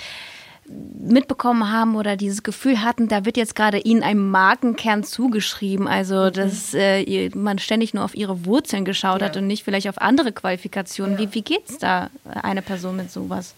mitbekommen 1.00 1.72
haben 1.72 1.96
oder 1.96 2.16
dieses 2.16 2.44
Gefühl 2.44 2.82
hatten, 2.82 3.08
da 3.08 3.26
wird 3.26 3.38
jetzt 3.38 3.56
gerade 3.56 3.80
ihnen 3.80 4.04
ein 4.04 4.18
Markenkern 4.18 5.04
zugeschrieben, 5.04 5.88
also 5.88 6.26
mhm. 6.26 6.34
dass 6.34 6.74
äh, 6.74 7.30
man 7.36 7.60
ständig 7.60 7.94
nur 7.94 8.04
auf 8.04 8.16
ihre 8.16 8.46
Wurzeln 8.46 8.86
geschaut 8.86 9.22
ja. 9.22 9.28
hat 9.28 9.38
und 9.38 9.48
nicht 9.48 9.64
vielleicht 9.64 9.90
auf 9.90 10.00
andere 10.00 10.32
Qualifikationen. 10.32 11.16
Ja. 11.16 11.20
Wie, 11.20 11.34
wie 11.34 11.42
geht 11.42 11.70
es 11.70 11.78
da 11.78 12.10
eine 12.26 12.62
Person 12.62 12.96
mit 12.96 13.12
sowas? 13.12 13.56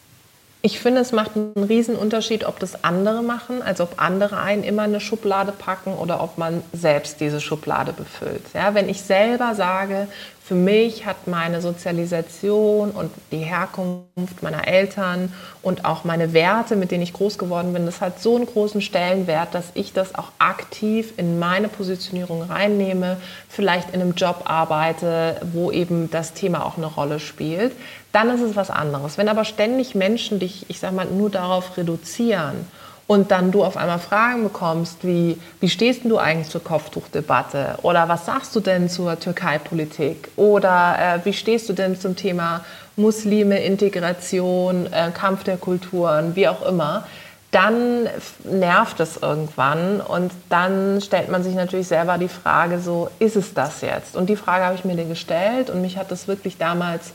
Ich 0.66 0.80
finde, 0.80 1.02
es 1.02 1.12
macht 1.12 1.32
einen 1.36 1.66
riesen 1.66 1.98
Unterschied, 1.98 2.46
ob 2.46 2.58
das 2.58 2.86
andere 2.86 3.22
machen, 3.22 3.62
also 3.62 3.84
ob 3.84 4.02
andere 4.02 4.40
einen 4.40 4.64
immer 4.64 4.84
eine 4.84 5.02
Schublade 5.02 5.52
packen 5.52 5.92
oder 5.94 6.24
ob 6.24 6.38
man 6.38 6.64
selbst 6.72 7.20
diese 7.20 7.42
Schublade 7.42 7.92
befüllt. 7.92 8.44
Ja, 8.54 8.74
wenn 8.74 8.88
ich 8.88 9.02
selber 9.02 9.56
sage, 9.56 10.08
für 10.42 10.56
mich 10.56 11.06
hat 11.06 11.28
meine 11.28 11.62
Sozialisation 11.62 12.92
und 12.92 13.12
die 13.32 13.40
Herkunft 13.40 14.42
meiner 14.42 14.66
Eltern 14.66 15.34
und 15.62 15.84
auch 15.84 16.06
meine 16.06 16.32
Werte, 16.32 16.78
mit 16.78 16.92
denen 16.92 17.04
ich 17.04 17.12
groß 17.12 17.38
geworden 17.38 17.74
bin, 17.74 17.86
das 17.86 18.00
hat 18.00 18.22
so 18.22 18.36
einen 18.36 18.46
großen 18.46 18.82
Stellenwert, 18.82 19.54
dass 19.54 19.72
ich 19.74 19.92
das 19.92 20.16
auch 20.16 20.32
aktiv 20.40 21.14
in 21.18 21.40
meine 21.40 21.68
Positionierung 21.68 22.42
reinnehme, 22.42 23.18
vielleicht 23.50 23.94
in 23.94 24.02
einem 24.02 24.16
Job 24.16 24.44
arbeite, 24.46 25.42
wo 25.54 25.72
eben 25.72 26.10
das 26.10 26.34
Thema 26.34 26.66
auch 26.66 26.78
eine 26.78 26.88
Rolle 26.88 27.20
spielt. 27.20 27.74
Dann 28.14 28.30
ist 28.30 28.42
es 28.42 28.56
was 28.56 28.70
anderes. 28.70 29.18
Wenn 29.18 29.28
aber 29.28 29.44
ständig 29.44 29.96
Menschen 29.96 30.40
dich, 30.40 30.66
ich 30.70 30.80
sag 30.80 30.94
mal, 30.94 31.08
nur 31.08 31.30
darauf 31.30 31.76
reduzieren 31.76 32.68
und 33.08 33.32
dann 33.32 33.52
du 33.52 33.64
auf 33.64 33.76
einmal 33.76 34.00
Fragen 34.00 34.44
bekommst, 34.44 35.00
wie, 35.04 35.38
wie 35.60 35.70
stehst 35.70 36.06
du 36.06 36.20
eigentlich 36.20 36.50
zur 36.50 36.64
Kopftuchdebatte 36.64 37.80
oder 37.82 38.08
was 38.08 38.28
sagst 38.28 38.56
du 38.56 38.60
denn 38.60 38.88
zur 38.88 39.20
Türkei-Politik 39.20 40.30
oder 40.36 40.96
äh, 41.00 41.26
wie 41.26 41.34
stehst 41.34 41.68
du 41.68 41.74
denn 41.74 42.00
zum 42.00 42.16
Thema 42.16 42.64
Muslime, 42.96 43.64
Integration, 43.64 44.86
äh, 44.94 45.10
Kampf 45.12 45.44
der 45.44 45.58
Kulturen, 45.58 46.36
wie 46.36 46.48
auch 46.48 46.64
immer, 46.64 47.06
dann 47.50 48.08
nervt 48.44 49.00
es 49.00 49.18
irgendwann 49.18 50.02
und 50.02 50.32
dann 50.50 51.02
stellt 51.02 51.30
man 51.30 51.44
sich 51.44 51.56
natürlich 51.56 51.88
selber 51.88 52.20
die 52.20 52.28
Frage 52.28 52.80
so, 52.80 53.10
ist 53.18 53.36
es 53.36 53.56
das 53.56 53.82
jetzt? 53.82 54.16
Und 54.16 54.28
die 54.28 54.36
Frage 54.36 54.66
habe 54.66 54.76
ich 54.76 54.86
mir 54.86 54.96
gestellt 55.04 55.72
und 55.72 55.82
mich 55.82 55.98
hat 55.98 56.12
das 56.12 56.28
wirklich 56.28 56.58
damals 56.58 57.12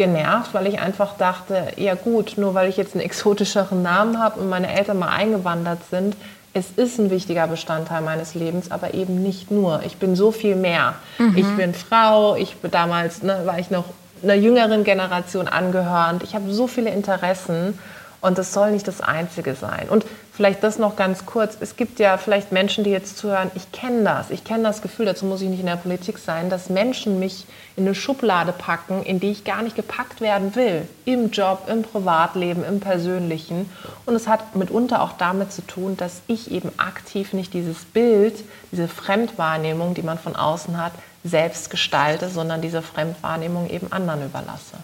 genervt, 0.00 0.54
weil 0.54 0.66
ich 0.66 0.80
einfach 0.80 1.18
dachte, 1.18 1.66
ja 1.76 1.94
gut, 1.94 2.38
nur 2.38 2.54
weil 2.54 2.70
ich 2.70 2.78
jetzt 2.78 2.94
einen 2.94 3.04
exotischeren 3.04 3.82
Namen 3.82 4.18
habe 4.18 4.40
und 4.40 4.48
meine 4.48 4.74
Eltern 4.74 4.98
mal 4.98 5.10
eingewandert 5.10 5.80
sind, 5.90 6.16
es 6.54 6.70
ist 6.70 6.98
ein 6.98 7.10
wichtiger 7.10 7.46
Bestandteil 7.46 8.00
meines 8.00 8.34
Lebens, 8.34 8.70
aber 8.70 8.94
eben 8.94 9.22
nicht 9.22 9.50
nur. 9.50 9.82
Ich 9.84 9.98
bin 9.98 10.16
so 10.16 10.32
viel 10.32 10.56
mehr. 10.56 10.94
Mhm. 11.18 11.36
Ich 11.36 11.46
bin 11.54 11.74
Frau, 11.74 12.34
ich 12.34 12.56
bin 12.56 12.70
damals 12.70 13.22
ne, 13.22 13.42
war 13.44 13.58
ich 13.58 13.70
noch 13.70 13.84
einer 14.22 14.34
jüngeren 14.34 14.84
Generation 14.84 15.48
angehörend. 15.48 16.22
Ich 16.22 16.34
habe 16.34 16.50
so 16.50 16.66
viele 16.66 16.88
Interessen 16.88 17.78
und 18.20 18.38
das 18.38 18.52
soll 18.52 18.70
nicht 18.72 18.86
das 18.86 19.00
Einzige 19.00 19.54
sein. 19.54 19.88
Und 19.88 20.04
vielleicht 20.32 20.62
das 20.62 20.78
noch 20.78 20.96
ganz 20.96 21.26
kurz. 21.26 21.56
Es 21.60 21.76
gibt 21.76 21.98
ja 21.98 22.16
vielleicht 22.16 22.52
Menschen, 22.52 22.84
die 22.84 22.90
jetzt 22.90 23.18
zuhören, 23.18 23.50
ich 23.54 23.72
kenne 23.72 24.04
das. 24.04 24.30
Ich 24.30 24.44
kenne 24.44 24.62
das 24.62 24.82
Gefühl, 24.82 25.06
dazu 25.06 25.24
muss 25.24 25.40
ich 25.40 25.48
nicht 25.48 25.60
in 25.60 25.66
der 25.66 25.76
Politik 25.76 26.18
sein, 26.18 26.50
dass 26.50 26.68
Menschen 26.68 27.18
mich 27.18 27.46
in 27.76 27.84
eine 27.84 27.94
Schublade 27.94 28.52
packen, 28.52 29.02
in 29.02 29.20
die 29.20 29.30
ich 29.30 29.44
gar 29.44 29.62
nicht 29.62 29.76
gepackt 29.76 30.20
werden 30.20 30.54
will. 30.54 30.86
Im 31.04 31.30
Job, 31.30 31.68
im 31.68 31.82
Privatleben, 31.82 32.64
im 32.64 32.80
Persönlichen. 32.80 33.70
Und 34.06 34.14
es 34.14 34.28
hat 34.28 34.54
mitunter 34.54 35.02
auch 35.02 35.12
damit 35.18 35.52
zu 35.52 35.66
tun, 35.66 35.96
dass 35.96 36.22
ich 36.26 36.50
eben 36.50 36.70
aktiv 36.76 37.32
nicht 37.32 37.54
dieses 37.54 37.84
Bild, 37.84 38.44
diese 38.70 38.88
Fremdwahrnehmung, 38.88 39.94
die 39.94 40.02
man 40.02 40.18
von 40.18 40.36
außen 40.36 40.82
hat, 40.82 40.92
selbst 41.24 41.70
gestalte, 41.70 42.28
sondern 42.28 42.62
diese 42.62 42.82
Fremdwahrnehmung 42.82 43.68
eben 43.68 43.92
anderen 43.92 44.24
überlasse. 44.24 44.76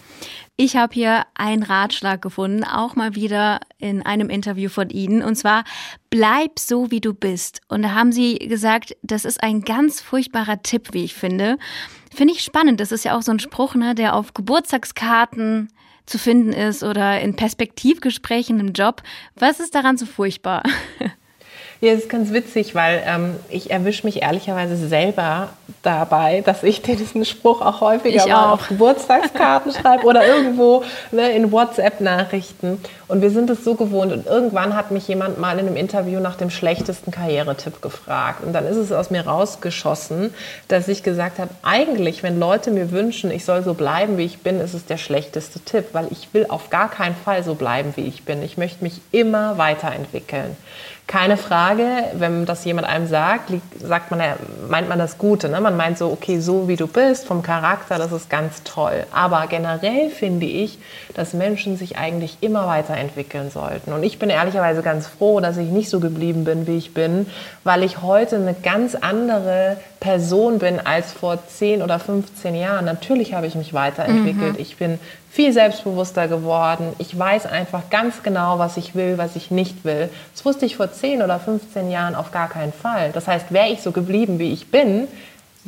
Ich 0.59 0.75
habe 0.75 0.91
hier 0.91 1.27
einen 1.35 1.61
Ratschlag 1.61 2.19
gefunden, 2.19 2.63
auch 2.63 2.95
mal 2.95 3.13
wieder 3.13 3.59
in 3.77 4.03
einem 4.03 4.31
Interview 4.31 4.69
von 4.69 4.89
Ihnen. 4.89 5.21
Und 5.21 5.35
zwar, 5.35 5.63
bleib 6.09 6.57
so, 6.57 6.89
wie 6.89 6.99
du 6.99 7.13
bist. 7.13 7.61
Und 7.67 7.83
da 7.83 7.91
haben 7.91 8.11
Sie 8.11 8.39
gesagt, 8.39 8.97
das 9.03 9.23
ist 9.23 9.43
ein 9.43 9.61
ganz 9.61 10.01
furchtbarer 10.01 10.63
Tipp, 10.63 10.93
wie 10.93 11.03
ich 11.03 11.13
finde. 11.13 11.59
Finde 12.11 12.33
ich 12.33 12.41
spannend. 12.41 12.79
Das 12.79 12.91
ist 12.91 13.05
ja 13.05 13.15
auch 13.15 13.21
so 13.21 13.31
ein 13.31 13.37
Spruch, 13.37 13.75
ne, 13.75 13.93
der 13.93 14.15
auf 14.15 14.33
Geburtstagskarten 14.33 15.69
zu 16.07 16.17
finden 16.17 16.53
ist 16.53 16.81
oder 16.81 17.21
in 17.21 17.35
Perspektivgesprächen 17.35 18.59
im 18.59 18.73
Job. 18.73 19.03
Was 19.35 19.59
ist 19.59 19.75
daran 19.75 19.97
so 19.97 20.07
furchtbar? 20.07 20.63
Ja, 21.79 21.93
das 21.93 22.03
ist 22.03 22.09
ganz 22.09 22.33
witzig, 22.33 22.73
weil 22.73 23.03
ähm, 23.05 23.35
ich 23.49 23.69
erwische 23.69 24.05
mich 24.05 24.23
ehrlicherweise 24.23 24.75
selber 24.75 25.49
dabei, 25.83 26.41
dass 26.41 26.63
ich 26.63 26.81
diesen 26.81 27.23
Spruch 27.23 27.61
auch 27.61 27.81
häufiger 27.81 28.15
Ich 28.15 28.25
mal 28.31 28.45
auch. 28.47 28.53
auf 28.53 28.67
Geburtstagskarten 28.67 29.71
schreibe 29.71 30.05
oder 30.05 30.25
irgendwo 30.25 30.83
ne, 31.11 31.31
in 31.31 31.51
WhatsApp-Nachrichten. 31.51 32.81
Und 33.07 33.21
wir 33.21 33.29
sind 33.29 33.49
es 33.51 33.63
so 33.63 33.75
gewohnt. 33.75 34.11
Und 34.11 34.25
irgendwann 34.25 34.75
hat 34.75 34.89
mich 34.89 35.07
jemand 35.07 35.39
mal 35.39 35.59
in 35.59 35.67
einem 35.67 35.75
Interview 35.75 36.19
nach 36.19 36.35
dem 36.35 36.49
schlechtesten 36.49 37.11
Karrieretipp 37.11 37.81
gefragt. 37.81 38.43
Und 38.43 38.53
dann 38.53 38.65
ist 38.65 38.77
es 38.77 38.91
aus 38.91 39.11
mir 39.11 39.27
rausgeschossen, 39.27 40.33
dass 40.67 40.87
ich 40.87 41.03
gesagt 41.03 41.37
habe, 41.37 41.51
eigentlich, 41.61 42.23
wenn 42.23 42.39
Leute 42.39 42.71
mir 42.71 42.91
wünschen, 42.91 43.29
ich 43.29 43.45
soll 43.45 43.61
so 43.61 43.75
bleiben, 43.75 44.17
wie 44.17 44.25
ich 44.25 44.39
bin, 44.39 44.59
ist 44.59 44.73
es 44.73 44.85
der 44.85 44.97
schlechteste 44.97 45.59
Tipp, 45.59 45.89
weil 45.93 46.07
ich 46.09 46.29
will 46.33 46.47
auf 46.49 46.71
gar 46.71 46.89
keinen 46.89 47.15
Fall 47.15 47.43
so 47.43 47.53
bleiben, 47.53 47.93
wie 47.95 48.07
ich 48.07 48.23
bin. 48.23 48.41
Ich 48.41 48.57
möchte 48.57 48.83
mich 48.83 48.99
immer 49.11 49.57
weiterentwickeln. 49.59 50.57
Keine 51.07 51.37
Frage, 51.37 51.85
wenn 52.15 52.45
das 52.45 52.65
jemand 52.65 52.85
einem 52.85 53.07
sagt, 53.07 53.53
sagt 53.81 54.11
man, 54.11 54.21
meint 54.69 54.89
man 54.89 54.99
das 54.99 55.17
Gute. 55.17 55.47
Ne? 55.47 55.61
Man 55.61 55.77
meint 55.77 55.97
so, 55.97 56.11
okay, 56.11 56.41
so 56.41 56.67
wie 56.67 56.75
du 56.75 56.85
bist, 56.85 57.25
vom 57.25 57.41
Charakter, 57.41 57.97
das 57.97 58.11
ist 58.11 58.29
ganz 58.29 58.61
toll. 58.63 59.05
Aber 59.13 59.47
generell 59.47 60.09
finde 60.09 60.45
ich, 60.45 60.79
dass 61.13 61.33
Menschen 61.33 61.77
sich 61.77 61.97
eigentlich 61.97 62.39
immer 62.41 62.67
weiterentwickeln 62.67 63.51
sollten. 63.51 63.93
Und 63.93 64.03
ich 64.03 64.19
bin 64.19 64.29
ehrlicherweise 64.29 64.81
ganz 64.81 65.07
froh, 65.07 65.39
dass 65.39 65.55
ich 65.55 65.69
nicht 65.69 65.89
so 65.89 66.01
geblieben 66.01 66.43
bin, 66.43 66.67
wie 66.67 66.77
ich 66.77 66.93
bin, 66.93 67.27
weil 67.63 67.83
ich 67.83 68.01
heute 68.01 68.35
eine 68.35 68.53
ganz 68.53 68.93
andere 68.93 69.77
Person 69.99 70.59
bin 70.59 70.79
als 70.79 71.11
vor 71.11 71.39
10 71.47 71.81
oder 71.81 71.99
15 71.99 72.55
Jahren. 72.55 72.85
Natürlich 72.85 73.33
habe 73.33 73.47
ich 73.47 73.55
mich 73.55 73.73
weiterentwickelt. 73.73 74.59
Ich 74.59 74.77
bin 74.77 74.99
viel 75.29 75.53
selbstbewusster 75.53 76.27
geworden. 76.27 76.93
Ich 76.97 77.17
weiß 77.17 77.45
einfach 77.45 77.89
ganz 77.89 78.23
genau, 78.23 78.59
was 78.59 78.77
ich 78.77 78.95
will, 78.95 79.17
was 79.17 79.35
ich 79.35 79.51
nicht 79.51 79.85
will. 79.85 80.09
Das 80.33 80.45
wusste 80.45 80.65
ich 80.65 80.75
vor 80.75 80.91
10 80.91 81.21
oder 81.21 81.39
15 81.39 81.89
Jahren 81.89 82.15
auf 82.15 82.31
gar 82.31 82.49
keinen 82.49 82.73
Fall. 82.73 83.11
Das 83.11 83.27
heißt, 83.27 83.51
wäre 83.51 83.69
ich 83.69 83.81
so 83.81 83.91
geblieben, 83.91 84.39
wie 84.39 84.51
ich 84.51 84.71
bin, 84.71 85.07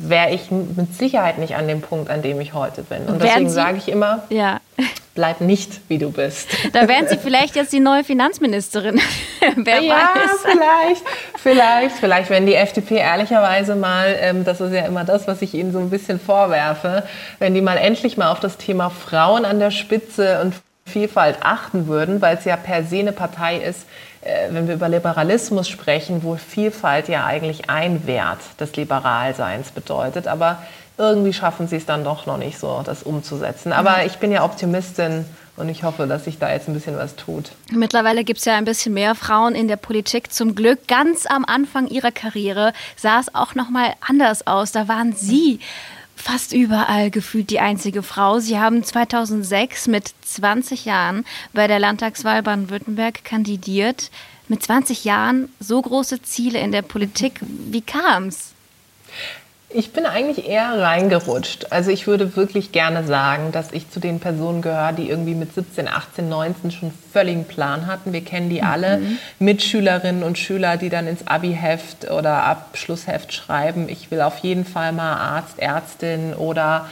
wäre 0.08 0.30
ich 0.30 0.50
mit 0.50 0.94
Sicherheit 0.96 1.38
nicht 1.38 1.56
an 1.56 1.68
dem 1.68 1.80
Punkt, 1.82 2.10
an 2.10 2.22
dem 2.22 2.40
ich 2.40 2.54
heute 2.54 2.82
bin. 2.82 3.02
Und 3.06 3.22
deswegen 3.22 3.50
sage 3.50 3.76
ich 3.78 3.88
immer, 3.88 4.22
Ja. 4.30 4.60
bleib 5.14 5.40
nicht, 5.40 5.80
wie 5.88 5.98
du 5.98 6.10
bist. 6.10 6.48
Da 6.72 6.88
wären 6.88 7.06
Sie 7.08 7.18
vielleicht 7.18 7.54
jetzt 7.56 7.72
die 7.72 7.80
neue 7.80 8.02
Finanzministerin. 8.04 9.00
Wer 9.56 9.80
Ja, 9.82 9.94
weiß. 10.14 10.40
vielleicht, 10.42 11.04
vielleicht, 11.36 11.96
vielleicht, 11.96 12.30
wenn 12.30 12.46
die 12.46 12.54
FDP 12.54 12.96
ehrlicherweise 12.96 13.74
mal, 13.76 14.16
ähm, 14.20 14.44
das 14.44 14.60
ist 14.60 14.72
ja 14.72 14.86
immer 14.86 15.04
das, 15.04 15.26
was 15.28 15.42
ich 15.42 15.54
ihnen 15.54 15.72
so 15.72 15.78
ein 15.78 15.90
bisschen 15.90 16.18
vorwerfe, 16.18 17.02
wenn 17.38 17.54
die 17.54 17.60
mal 17.60 17.76
endlich 17.76 18.16
mal 18.16 18.30
auf 18.30 18.40
das 18.40 18.56
Thema 18.56 18.90
Frauen 18.90 19.44
an 19.44 19.58
der 19.58 19.70
Spitze 19.70 20.40
und 20.40 20.54
Vielfalt 20.86 21.36
achten 21.42 21.86
würden, 21.86 22.20
weil 22.20 22.36
es 22.36 22.44
ja 22.44 22.56
per 22.56 22.82
se 22.84 22.98
eine 23.00 23.12
Partei 23.12 23.58
ist, 23.58 23.86
wenn 24.22 24.68
wir 24.68 24.74
über 24.74 24.88
Liberalismus 24.88 25.68
sprechen, 25.68 26.22
wo 26.22 26.36
Vielfalt 26.36 27.08
ja 27.08 27.24
eigentlich 27.24 27.70
ein 27.70 28.06
Wert 28.06 28.40
des 28.58 28.76
Liberalseins 28.76 29.70
bedeutet, 29.70 30.26
aber 30.26 30.58
irgendwie 30.98 31.32
schaffen 31.32 31.66
sie 31.66 31.76
es 31.76 31.86
dann 31.86 32.04
doch 32.04 32.26
noch 32.26 32.36
nicht 32.36 32.58
so, 32.58 32.82
das 32.84 33.02
umzusetzen. 33.02 33.72
Aber 33.72 34.04
ich 34.04 34.18
bin 34.18 34.30
ja 34.30 34.44
Optimistin 34.44 35.24
und 35.56 35.70
ich 35.70 35.82
hoffe, 35.82 36.06
dass 36.06 36.24
sich 36.24 36.38
da 36.38 36.52
jetzt 36.52 36.68
ein 36.68 36.74
bisschen 36.74 36.96
was 36.96 37.16
tut. 37.16 37.52
Mittlerweile 37.72 38.24
gibt 38.24 38.40
es 38.40 38.44
ja 38.44 38.56
ein 38.56 38.66
bisschen 38.66 38.92
mehr 38.92 39.14
Frauen 39.14 39.54
in 39.54 39.68
der 39.68 39.76
Politik. 39.76 40.32
Zum 40.32 40.54
Glück 40.54 40.86
ganz 40.88 41.24
am 41.26 41.44
Anfang 41.46 41.86
ihrer 41.86 42.12
Karriere 42.12 42.72
sah 42.96 43.20
es 43.20 43.34
auch 43.34 43.54
noch 43.54 43.70
mal 43.70 43.94
anders 44.06 44.46
aus. 44.46 44.72
Da 44.72 44.88
waren 44.88 45.14
Sie 45.14 45.60
fast 46.20 46.52
überall 46.52 47.10
gefühlt 47.10 47.50
die 47.50 47.60
einzige 47.60 48.02
Frau. 48.02 48.38
Sie 48.38 48.58
haben 48.58 48.84
2006 48.84 49.88
mit 49.88 50.12
20 50.22 50.84
Jahren 50.84 51.24
bei 51.52 51.66
der 51.66 51.78
Landtagswahl 51.78 52.42
Baden-Württemberg 52.42 53.24
kandidiert. 53.24 54.10
Mit 54.48 54.62
20 54.62 55.04
Jahren 55.04 55.48
so 55.60 55.80
große 55.80 56.22
Ziele 56.22 56.58
in 56.60 56.72
der 56.72 56.82
Politik. 56.82 57.40
Wie 57.40 57.82
kam's? 57.82 58.52
Ich 59.72 59.92
bin 59.92 60.04
eigentlich 60.04 60.48
eher 60.48 60.80
reingerutscht. 60.80 61.68
Also 61.70 61.92
ich 61.92 62.08
würde 62.08 62.34
wirklich 62.34 62.72
gerne 62.72 63.04
sagen, 63.04 63.52
dass 63.52 63.70
ich 63.70 63.88
zu 63.88 64.00
den 64.00 64.18
Personen 64.18 64.62
gehöre, 64.62 64.92
die 64.92 65.08
irgendwie 65.08 65.34
mit 65.34 65.54
17, 65.54 65.86
18, 65.86 66.28
19 66.28 66.70
schon 66.72 66.92
völligen 67.12 67.44
Plan 67.44 67.86
hatten. 67.86 68.12
Wir 68.12 68.24
kennen 68.24 68.50
die 68.50 68.62
alle. 68.62 69.00
Mitschülerinnen 69.38 70.24
und 70.24 70.38
Schüler, 70.38 70.76
die 70.76 70.88
dann 70.88 71.06
ins 71.06 71.26
Abi-Heft 71.26 72.10
oder 72.10 72.44
Abschlussheft 72.44 73.32
schreiben, 73.32 73.88
ich 73.88 74.10
will 74.10 74.22
auf 74.22 74.38
jeden 74.38 74.64
Fall 74.64 74.90
mal 74.92 75.14
Arzt, 75.14 75.60
Ärztin 75.60 76.34
oder 76.34 76.86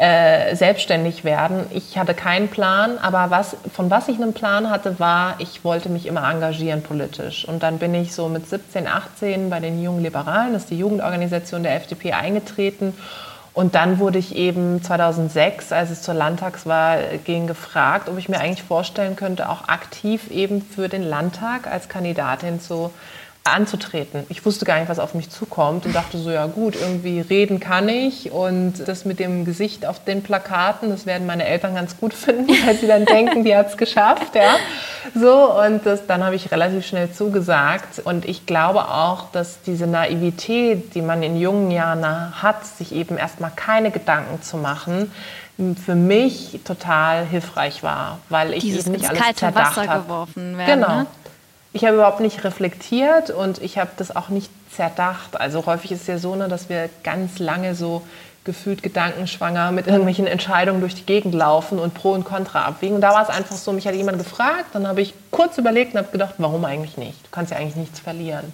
äh, 0.00 0.56
selbstständig 0.56 1.24
werden. 1.24 1.66
Ich 1.74 1.98
hatte 1.98 2.14
keinen 2.14 2.48
Plan, 2.48 2.96
aber 2.96 3.28
was, 3.28 3.54
von 3.70 3.90
was 3.90 4.08
ich 4.08 4.16
einen 4.16 4.32
Plan 4.32 4.70
hatte, 4.70 4.98
war, 4.98 5.34
ich 5.40 5.62
wollte 5.62 5.90
mich 5.90 6.06
immer 6.06 6.26
engagieren 6.26 6.82
politisch. 6.82 7.46
Und 7.46 7.62
dann 7.62 7.76
bin 7.76 7.92
ich 7.94 8.14
so 8.14 8.30
mit 8.30 8.48
17, 8.48 8.88
18 8.88 9.50
bei 9.50 9.60
den 9.60 9.82
Jungen 9.82 10.02
Liberalen, 10.02 10.54
das 10.54 10.62
ist 10.62 10.70
die 10.70 10.78
Jugendorganisation 10.78 11.62
der 11.62 11.76
FDP, 11.76 12.14
eingetreten. 12.14 12.94
Und 13.52 13.74
dann 13.74 13.98
wurde 13.98 14.18
ich 14.18 14.34
eben 14.36 14.82
2006, 14.82 15.70
als 15.70 15.90
es 15.90 16.00
zur 16.00 16.14
Landtagswahl 16.14 17.18
ging, 17.26 17.46
gefragt, 17.46 18.08
ob 18.08 18.16
ich 18.16 18.30
mir 18.30 18.40
eigentlich 18.40 18.62
vorstellen 18.62 19.16
könnte, 19.16 19.50
auch 19.50 19.68
aktiv 19.68 20.30
eben 20.30 20.62
für 20.62 20.88
den 20.88 21.02
Landtag 21.02 21.66
als 21.66 21.90
Kandidatin 21.90 22.58
zu 22.58 22.90
anzutreten. 23.52 24.24
Ich 24.28 24.44
wusste 24.44 24.64
gar 24.64 24.78
nicht, 24.78 24.88
was 24.88 24.98
auf 24.98 25.14
mich 25.14 25.30
zukommt 25.30 25.86
und 25.86 25.94
dachte 25.94 26.18
so, 26.18 26.30
ja 26.30 26.46
gut, 26.46 26.76
irgendwie 26.76 27.20
reden 27.20 27.60
kann 27.60 27.88
ich 27.88 28.30
und 28.32 28.74
das 28.86 29.04
mit 29.04 29.18
dem 29.18 29.44
Gesicht 29.44 29.86
auf 29.86 30.04
den 30.04 30.22
Plakaten, 30.22 30.90
das 30.90 31.06
werden 31.06 31.26
meine 31.26 31.44
Eltern 31.44 31.74
ganz 31.74 31.96
gut 31.98 32.14
finden, 32.14 32.52
weil 32.66 32.76
sie 32.76 32.86
dann 32.86 33.04
denken, 33.04 33.44
die 33.44 33.56
hat 33.56 33.68
es 33.68 33.76
geschafft, 33.76 34.34
ja. 34.34 34.56
So, 35.14 35.52
und 35.60 35.86
das, 35.86 36.06
dann 36.06 36.24
habe 36.24 36.36
ich 36.36 36.50
relativ 36.52 36.86
schnell 36.86 37.10
zugesagt 37.12 38.00
und 38.04 38.24
ich 38.24 38.46
glaube 38.46 38.88
auch, 38.88 39.30
dass 39.32 39.62
diese 39.62 39.86
Naivität, 39.86 40.94
die 40.94 41.02
man 41.02 41.22
in 41.22 41.38
jungen 41.38 41.70
Jahren 41.70 42.00
hat, 42.42 42.64
sich 42.66 42.92
eben 42.94 43.16
erstmal 43.16 43.50
keine 43.54 43.90
Gedanken 43.90 44.42
zu 44.42 44.56
machen, 44.56 45.10
für 45.84 45.94
mich 45.94 46.60
total 46.64 47.26
hilfreich 47.26 47.82
war, 47.82 48.18
weil 48.28 48.54
ich 48.54 48.60
Dieses 48.60 48.86
eben 48.86 48.96
nicht 48.96 49.08
alles 49.08 49.20
kalte 49.20 49.38
zerdacht 49.40 49.76
Wasser 49.76 49.88
habe. 49.88 50.02
geworfen 50.04 50.56
werden. 50.58 50.80
Genau. 50.80 50.98
Ne? 51.00 51.06
Ich 51.72 51.84
habe 51.84 51.96
überhaupt 51.96 52.20
nicht 52.20 52.42
reflektiert 52.42 53.30
und 53.30 53.62
ich 53.62 53.78
habe 53.78 53.90
das 53.96 54.14
auch 54.14 54.28
nicht 54.28 54.50
zerdacht. 54.74 55.40
Also 55.40 55.66
häufig 55.66 55.92
ist 55.92 56.02
es 56.02 56.06
ja 56.06 56.18
so, 56.18 56.34
ne, 56.34 56.48
dass 56.48 56.68
wir 56.68 56.90
ganz 57.04 57.38
lange 57.38 57.74
so 57.74 58.02
gefühlt 58.44 58.82
gedankenschwanger 58.82 59.70
mit 59.70 59.86
irgendwelchen 59.86 60.26
Entscheidungen 60.26 60.80
durch 60.80 60.94
die 60.94 61.04
Gegend 61.04 61.34
laufen 61.34 61.78
und 61.78 61.94
Pro 61.94 62.12
und 62.12 62.24
Contra 62.24 62.64
abwägen. 62.64 62.96
Und 62.96 63.02
da 63.02 63.12
war 63.12 63.22
es 63.22 63.28
einfach 63.28 63.56
so, 63.56 63.72
mich 63.72 63.86
hat 63.86 63.94
jemand 63.94 64.18
gefragt, 64.18 64.66
dann 64.72 64.88
habe 64.88 65.02
ich 65.02 65.14
kurz 65.30 65.58
überlegt 65.58 65.92
und 65.92 65.98
habe 65.98 66.10
gedacht, 66.10 66.34
warum 66.38 66.64
eigentlich 66.64 66.96
nicht? 66.96 67.26
Du 67.26 67.30
kannst 67.30 67.52
ja 67.52 67.58
eigentlich 67.58 67.76
nichts 67.76 68.00
verlieren. 68.00 68.52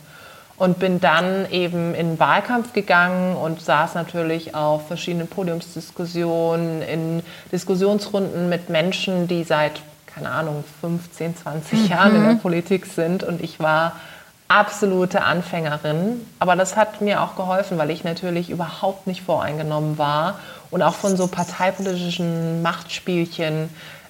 Und 0.58 0.78
bin 0.78 1.00
dann 1.00 1.50
eben 1.50 1.94
in 1.94 2.12
den 2.12 2.18
Wahlkampf 2.18 2.72
gegangen 2.72 3.36
und 3.36 3.60
saß 3.60 3.94
natürlich 3.94 4.54
auf 4.54 4.88
verschiedenen 4.88 5.28
Podiumsdiskussionen, 5.28 6.82
in 6.82 7.22
Diskussionsrunden 7.52 8.48
mit 8.48 8.70
Menschen, 8.70 9.28
die 9.28 9.44
seit, 9.44 9.82
keine 10.16 10.30
Ahnung, 10.30 10.64
15, 10.80 11.36
20 11.36 11.88
Jahren 11.90 12.16
in 12.16 12.24
der 12.24 12.34
Politik 12.36 12.86
sind. 12.86 13.22
Und 13.22 13.42
ich 13.42 13.60
war 13.60 13.92
absolute 14.48 15.22
Anfängerin. 15.22 16.24
Aber 16.38 16.56
das 16.56 16.74
hat 16.76 17.02
mir 17.02 17.20
auch 17.22 17.36
geholfen, 17.36 17.76
weil 17.76 17.90
ich 17.90 18.02
natürlich 18.02 18.48
überhaupt 18.48 19.06
nicht 19.06 19.20
voreingenommen 19.22 19.98
war 19.98 20.38
und 20.70 20.82
auch 20.82 20.94
von 20.94 21.16
so 21.18 21.26
parteipolitischen 21.26 22.62
Machtspielchen 22.62 23.68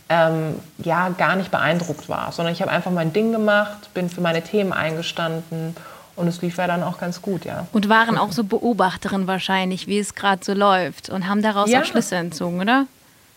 ähm, 0.08 0.54
ja 0.78 1.08
gar 1.08 1.34
nicht 1.34 1.50
beeindruckt 1.50 2.08
war, 2.08 2.30
sondern 2.30 2.54
ich 2.54 2.62
habe 2.62 2.70
einfach 2.70 2.92
mein 2.92 3.12
Ding 3.12 3.32
gemacht, 3.32 3.92
bin 3.92 4.08
für 4.08 4.20
meine 4.20 4.42
Themen 4.42 4.72
eingestanden 4.72 5.74
und 6.14 6.28
es 6.28 6.40
lief 6.42 6.58
ja 6.58 6.68
dann 6.68 6.84
auch 6.84 6.98
ganz 6.98 7.20
gut, 7.20 7.44
ja. 7.44 7.66
Und 7.72 7.88
waren 7.88 8.16
auch 8.16 8.30
so 8.30 8.44
Beobachterin 8.44 9.26
wahrscheinlich, 9.26 9.88
wie 9.88 9.98
es 9.98 10.14
gerade 10.14 10.44
so 10.44 10.52
läuft 10.54 11.10
und 11.10 11.28
haben 11.28 11.42
daraus 11.42 11.68
Ja. 11.68 11.80
auch 11.80 11.84
Schlüsse 11.84 12.14
entzogen, 12.16 12.60
oder? 12.60 12.86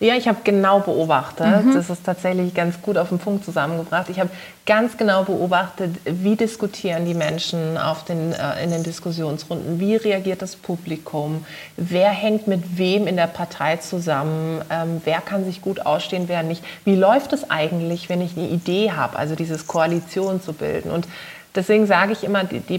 Ja, 0.02 0.14
ich 0.14 0.26
habe 0.28 0.38
genau 0.44 0.80
beobachtet. 0.80 1.46
Das 1.74 1.90
ist 1.90 2.04
tatsächlich 2.04 2.54
ganz 2.54 2.80
gut 2.80 2.96
auf 2.96 3.10
den 3.10 3.18
Punkt 3.18 3.44
zusammengebracht. 3.44 4.08
Ich 4.08 4.18
habe 4.18 4.30
ganz 4.64 4.96
genau 4.96 5.24
beobachtet, 5.24 5.94
wie 6.06 6.36
diskutieren 6.36 7.04
die 7.04 7.12
Menschen 7.12 7.76
auf 7.76 8.06
den, 8.06 8.32
äh, 8.32 8.64
in 8.64 8.70
den 8.70 8.82
Diskussionsrunden, 8.82 9.78
wie 9.78 9.96
reagiert 9.96 10.40
das 10.40 10.56
Publikum, 10.56 11.44
wer 11.76 12.08
hängt 12.08 12.46
mit 12.46 12.78
wem 12.78 13.06
in 13.06 13.16
der 13.16 13.26
Partei 13.26 13.76
zusammen, 13.76 14.62
ähm, 14.70 15.02
wer 15.04 15.20
kann 15.20 15.44
sich 15.44 15.60
gut 15.60 15.84
ausstehen, 15.84 16.28
wer 16.28 16.42
nicht. 16.44 16.64
Wie 16.86 16.94
läuft 16.94 17.34
es 17.34 17.50
eigentlich, 17.50 18.08
wenn 18.08 18.22
ich 18.22 18.38
eine 18.38 18.48
Idee 18.48 18.92
habe, 18.92 19.18
also 19.18 19.34
dieses 19.34 19.66
Koalition 19.66 20.40
zu 20.40 20.54
bilden? 20.54 20.90
Und 20.90 21.08
deswegen 21.54 21.86
sage 21.86 22.12
ich 22.12 22.24
immer, 22.24 22.44
die, 22.44 22.60
die 22.60 22.78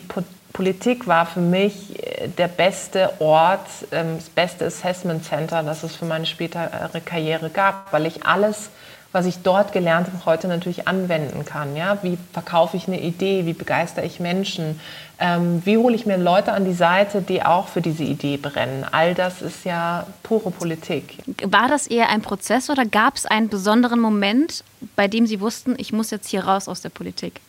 Politik 0.53 1.07
war 1.07 1.25
für 1.25 1.39
mich 1.39 1.97
äh, 1.99 2.27
der 2.27 2.47
beste 2.47 3.11
Ort, 3.19 3.67
ähm, 3.91 4.17
das 4.17 4.29
beste 4.29 4.65
Assessment 4.65 5.25
Center, 5.25 5.63
das 5.63 5.83
es 5.83 5.95
für 5.95 6.05
meine 6.05 6.25
spätere 6.25 6.69
Karriere 7.05 7.49
gab, 7.49 7.91
weil 7.91 8.05
ich 8.05 8.25
alles, 8.25 8.69
was 9.11 9.25
ich 9.25 9.39
dort 9.43 9.73
gelernt 9.73 10.07
habe, 10.07 10.25
heute 10.25 10.47
natürlich 10.47 10.87
anwenden 10.87 11.45
kann. 11.45 11.75
Ja? 11.75 11.97
Wie 12.01 12.17
verkaufe 12.33 12.77
ich 12.77 12.87
eine 12.87 13.01
Idee? 13.01 13.45
Wie 13.45 13.53
begeistere 13.53 14.05
ich 14.05 14.19
Menschen? 14.19 14.79
Ähm, 15.19 15.61
wie 15.65 15.77
hole 15.77 15.95
ich 15.95 16.05
mir 16.05 16.17
Leute 16.17 16.53
an 16.53 16.65
die 16.65 16.73
Seite, 16.73 17.21
die 17.21 17.43
auch 17.43 17.67
für 17.67 17.81
diese 17.81 18.03
Idee 18.03 18.37
brennen? 18.37 18.85
All 18.91 19.13
das 19.13 19.41
ist 19.41 19.65
ja 19.65 20.07
pure 20.23 20.51
Politik. 20.51 21.17
War 21.43 21.67
das 21.67 21.87
eher 21.87 22.09
ein 22.09 22.21
Prozess 22.21 22.69
oder 22.69 22.85
gab 22.85 23.15
es 23.15 23.25
einen 23.25 23.49
besonderen 23.49 23.99
Moment, 23.99 24.63
bei 24.95 25.07
dem 25.07 25.27
Sie 25.27 25.41
wussten, 25.41 25.75
ich 25.77 25.93
muss 25.93 26.09
jetzt 26.09 26.27
hier 26.27 26.45
raus 26.45 26.67
aus 26.67 26.81
der 26.81 26.89
Politik? 26.89 27.41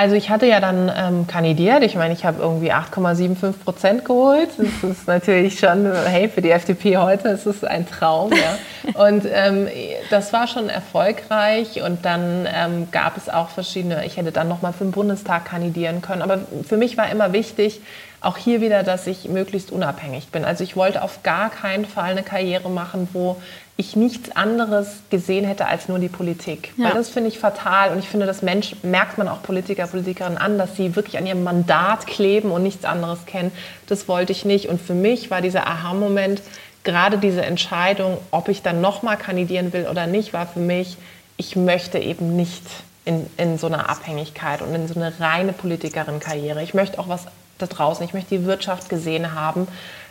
Also 0.00 0.14
ich 0.14 0.30
hatte 0.30 0.46
ja 0.46 0.60
dann 0.60 0.90
ähm, 0.96 1.26
kandidiert. 1.26 1.82
Ich 1.82 1.94
meine, 1.94 2.14
ich 2.14 2.24
habe 2.24 2.40
irgendwie 2.40 2.72
8,75 2.72 3.52
Prozent 3.62 4.04
geholt. 4.06 4.48
Das 4.56 4.90
ist 4.92 5.06
natürlich 5.06 5.58
schon, 5.58 5.92
hey, 6.06 6.26
für 6.30 6.40
die 6.40 6.50
FDP 6.50 6.96
heute 6.96 7.28
ist 7.28 7.44
es 7.44 7.64
ein 7.64 7.86
Traum. 7.86 8.32
Ja. 8.32 8.94
Und 9.06 9.26
ähm, 9.30 9.68
das 10.08 10.32
war 10.32 10.46
schon 10.46 10.70
erfolgreich. 10.70 11.82
Und 11.82 12.06
dann 12.06 12.48
ähm, 12.50 12.88
gab 12.90 13.18
es 13.18 13.28
auch 13.28 13.50
verschiedene, 13.50 14.06
ich 14.06 14.16
hätte 14.16 14.32
dann 14.32 14.48
nochmal 14.48 14.72
für 14.72 14.84
den 14.84 14.92
Bundestag 14.92 15.44
kandidieren 15.44 16.00
können. 16.00 16.22
Aber 16.22 16.38
für 16.66 16.78
mich 16.78 16.96
war 16.96 17.10
immer 17.10 17.34
wichtig, 17.34 17.82
auch 18.22 18.38
hier 18.38 18.62
wieder, 18.62 18.82
dass 18.82 19.06
ich 19.06 19.28
möglichst 19.28 19.70
unabhängig 19.70 20.28
bin. 20.28 20.46
Also 20.46 20.64
ich 20.64 20.76
wollte 20.76 21.02
auf 21.02 21.22
gar 21.22 21.50
keinen 21.50 21.84
Fall 21.84 22.12
eine 22.12 22.22
Karriere 22.22 22.70
machen, 22.70 23.06
wo 23.12 23.36
ich 23.80 23.96
nichts 23.96 24.30
anderes 24.36 25.00
gesehen 25.08 25.46
hätte 25.46 25.66
als 25.66 25.88
nur 25.88 25.98
die 25.98 26.08
Politik. 26.08 26.72
Ja. 26.76 26.86
Weil 26.86 26.94
das 26.94 27.08
finde 27.08 27.28
ich 27.28 27.38
fatal 27.38 27.92
und 27.92 27.98
ich 27.98 28.08
finde, 28.08 28.26
das 28.26 28.42
Mensch 28.42 28.76
merkt 28.82 29.16
man 29.16 29.26
auch 29.26 29.42
Politiker, 29.42 29.86
Politikerinnen 29.86 30.36
an, 30.36 30.58
dass 30.58 30.76
sie 30.76 30.94
wirklich 30.96 31.16
an 31.16 31.26
ihrem 31.26 31.42
Mandat 31.42 32.06
kleben 32.06 32.50
und 32.50 32.62
nichts 32.62 32.84
anderes 32.84 33.24
kennen. 33.24 33.50
Das 33.86 34.06
wollte 34.06 34.32
ich 34.32 34.44
nicht 34.44 34.68
und 34.68 34.80
für 34.80 34.94
mich 34.94 35.30
war 35.30 35.40
dieser 35.40 35.66
Aha-Moment, 35.66 36.42
gerade 36.84 37.16
diese 37.16 37.42
Entscheidung, 37.42 38.18
ob 38.30 38.48
ich 38.48 38.62
dann 38.62 38.82
nochmal 38.82 39.16
kandidieren 39.16 39.72
will 39.72 39.86
oder 39.90 40.06
nicht, 40.06 40.34
war 40.34 40.46
für 40.46 40.60
mich, 40.60 40.98
ich 41.38 41.56
möchte 41.56 41.98
eben 41.98 42.36
nicht 42.36 42.62
in, 43.06 43.26
in 43.38 43.56
so 43.56 43.66
einer 43.66 43.88
Abhängigkeit 43.88 44.60
und 44.60 44.74
in 44.74 44.88
so 44.88 44.94
eine 44.94 45.18
reine 45.18 45.54
Politikerin-Karriere. 45.54 46.62
Ich 46.62 46.74
möchte 46.74 46.98
auch 46.98 47.08
was 47.08 47.26
da 47.56 47.66
draußen. 47.66 48.04
Ich 48.04 48.12
möchte 48.12 48.36
die 48.36 48.44
Wirtschaft 48.44 48.90
gesehen 48.90 49.34
haben, 49.34 49.66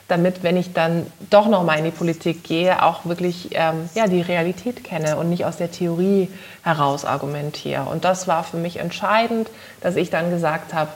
damit, 0.10 0.44
wenn 0.44 0.58
ich 0.58 0.74
dann 0.74 1.06
doch 1.30 1.48
noch 1.48 1.64
mal 1.64 1.78
in 1.78 1.86
die 1.86 1.92
Politik 1.92 2.44
gehe, 2.44 2.84
auch 2.84 3.06
wirklich 3.06 3.50
ähm, 3.52 3.90
ja, 3.96 4.08
die 4.08 4.22
Realität 4.22 4.84
kenne 4.84 5.16
und 5.16 5.30
nicht 5.30 5.46
aus 5.46 5.58
der 5.58 5.72
Theorie 5.72 6.30
heraus 6.64 7.06
argumentiere. 7.06 7.84
Und 7.84 8.04
das 8.04 8.28
war 8.28 8.44
für 8.44 8.58
mich 8.58 8.78
entscheidend, 8.78 9.50
dass 9.82 9.96
ich 9.96 10.10
dann 10.10 10.30
gesagt 10.30 10.74
habe, 10.74 10.90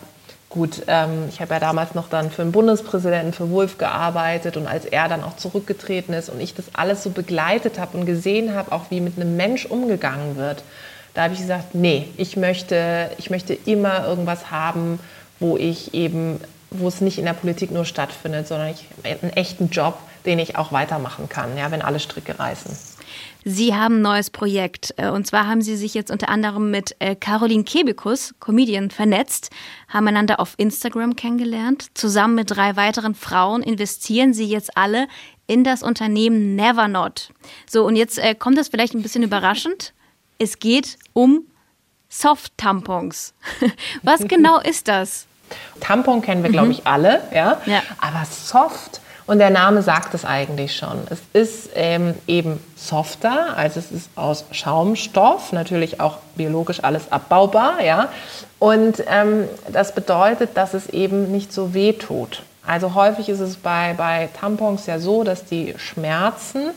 gut, 0.49 0.83
ähm, 0.87 1.25
ich 1.29 1.41
habe 1.41 1.53
ja 1.53 1.59
damals 1.59 1.95
noch 1.95 2.09
dann 2.09 2.29
für 2.29 2.43
den 2.43 2.51
Bundespräsidenten, 2.51 3.33
für 3.33 3.49
Wolf 3.49 3.77
gearbeitet 3.77 4.57
und 4.57 4.67
als 4.67 4.85
er 4.85 5.07
dann 5.07 5.23
auch 5.23 5.35
zurückgetreten 5.35 6.13
ist 6.13 6.29
und 6.29 6.39
ich 6.39 6.53
das 6.53 6.65
alles 6.73 7.03
so 7.03 7.09
begleitet 7.09 7.79
habe 7.79 7.97
und 7.97 8.05
gesehen 8.05 8.53
habe, 8.53 8.71
auch 8.71 8.89
wie 8.89 9.01
mit 9.01 9.15
einem 9.17 9.35
Mensch 9.35 9.65
umgegangen 9.65 10.35
wird, 10.37 10.63
da 11.13 11.23
habe 11.23 11.33
ich 11.33 11.39
gesagt, 11.39 11.75
nee, 11.75 12.07
ich 12.17 12.37
möchte, 12.37 13.09
ich 13.17 13.29
möchte 13.29 13.53
immer 13.53 14.05
irgendwas 14.07 14.51
haben, 14.51 14.99
wo 15.39 15.57
ich 15.57 15.93
eben, 15.93 16.39
wo 16.73 16.87
es 16.87 17.01
nicht 17.01 17.17
in 17.17 17.25
der 17.25 17.33
Politik 17.33 17.71
nur 17.71 17.85
stattfindet, 17.85 18.47
sondern 18.47 18.69
ich, 18.69 18.85
einen 19.03 19.31
echten 19.33 19.69
Job, 19.69 19.97
den 20.25 20.39
ich 20.39 20.55
auch 20.57 20.71
weitermachen 20.71 21.29
kann, 21.29 21.57
ja, 21.57 21.71
wenn 21.71 21.81
alle 21.81 21.99
Stricke 21.99 22.37
reißen. 22.37 22.75
Sie 23.45 23.75
haben 23.75 23.97
ein 23.97 24.01
neues 24.01 24.29
Projekt. 24.29 24.93
Äh, 24.97 25.09
und 25.09 25.27
zwar 25.27 25.47
haben 25.47 25.61
Sie 25.61 25.75
sich 25.75 25.93
jetzt 25.93 26.11
unter 26.11 26.29
anderem 26.29 26.71
mit 26.71 26.95
äh, 26.99 27.15
Caroline 27.15 27.63
Kebekus, 27.63 28.33
Comedian, 28.39 28.89
vernetzt, 28.89 29.49
haben 29.89 30.07
einander 30.07 30.39
auf 30.39 30.53
Instagram 30.57 31.15
kennengelernt. 31.15 31.87
Zusammen 31.93 32.35
mit 32.35 32.51
drei 32.51 32.75
weiteren 32.75 33.15
Frauen 33.15 33.61
investieren 33.61 34.33
Sie 34.33 34.45
jetzt 34.45 34.77
alle 34.77 35.07
in 35.45 35.63
das 35.63 35.83
Unternehmen 35.83 36.55
Nevernot. 36.55 37.31
So, 37.69 37.85
und 37.85 37.95
jetzt 37.95 38.17
äh, 38.17 38.33
kommt 38.33 38.57
das 38.57 38.69
vielleicht 38.69 38.93
ein 38.93 39.01
bisschen 39.01 39.23
überraschend. 39.23 39.93
Es 40.39 40.59
geht 40.59 40.97
um 41.11 41.45
Soft-Tampons. 42.07 43.33
Was 44.03 44.21
genau 44.27 44.59
ist 44.59 44.87
das? 44.87 45.27
Tampon 45.79 46.21
kennen 46.21 46.43
wir, 46.43 46.49
glaube 46.49 46.71
ich, 46.71 46.85
alle, 46.85 47.21
ja? 47.33 47.57
ja. 47.65 47.81
Aber 47.99 48.25
Soft, 48.25 49.01
und 49.25 49.39
der 49.39 49.49
Name 49.49 49.81
sagt 49.81 50.13
es 50.13 50.25
eigentlich 50.25 50.75
schon. 50.75 50.99
Es 51.09 51.21
ist 51.31 51.69
ähm, 51.75 52.13
eben 52.27 52.59
softer, 52.75 53.55
also 53.55 53.79
es 53.79 53.91
ist 53.91 54.09
aus 54.15 54.45
Schaumstoff, 54.51 55.53
natürlich 55.53 56.01
auch 56.01 56.17
biologisch 56.35 56.83
alles 56.83 57.11
abbaubar, 57.11 57.81
ja. 57.81 58.09
Und 58.59 59.03
ähm, 59.07 59.47
das 59.71 59.95
bedeutet, 59.95 60.57
dass 60.57 60.73
es 60.73 60.89
eben 60.89 61.31
nicht 61.31 61.53
so 61.53 61.73
weh 61.73 61.93
tut. 61.93 62.43
Also 62.65 62.95
häufig 62.95 63.29
ist 63.29 63.39
es 63.39 63.57
bei, 63.57 63.93
bei 63.97 64.29
Tampons 64.39 64.85
ja 64.85 64.99
so, 64.99 65.23
dass 65.23 65.45
die 65.45 65.73
Schmerzen 65.77 66.71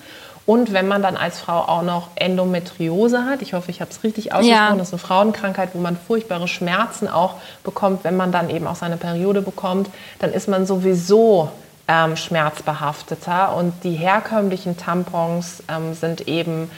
und 0.46 0.72
wenn 0.72 0.86
man 0.86 1.02
dann 1.02 1.16
als 1.16 1.40
Frau 1.40 1.58
auch 1.58 1.82
noch 1.82 2.08
Endometriose 2.14 3.24
hat, 3.24 3.42
ich 3.42 3.52
hoffe, 3.52 3.72
ich 3.72 3.80
habe 3.80 3.90
es 3.90 4.04
richtig 4.04 4.32
ausgesprochen, 4.32 4.70
ja. 4.70 4.76
das 4.76 4.88
ist 4.88 4.94
eine 4.94 5.00
Frauenkrankheit, 5.00 5.70
wo 5.74 5.80
man 5.80 5.96
furchtbare 5.96 6.46
Schmerzen 6.46 7.08
auch 7.08 7.34
bekommt, 7.64 8.04
wenn 8.04 8.16
man 8.16 8.30
dann 8.30 8.48
eben 8.48 8.68
auch 8.68 8.76
seine 8.76 8.96
Periode 8.96 9.42
bekommt, 9.42 9.90
dann 10.20 10.32
ist 10.32 10.48
man 10.48 10.64
sowieso 10.64 11.50
ähm, 11.88 12.16
schmerzbehafteter. 12.16 13.56
Und 13.56 13.82
die 13.82 13.94
herkömmlichen 13.94 14.76
Tampons 14.76 15.64
ähm, 15.68 15.94
sind 15.94 16.28
eben 16.28 16.70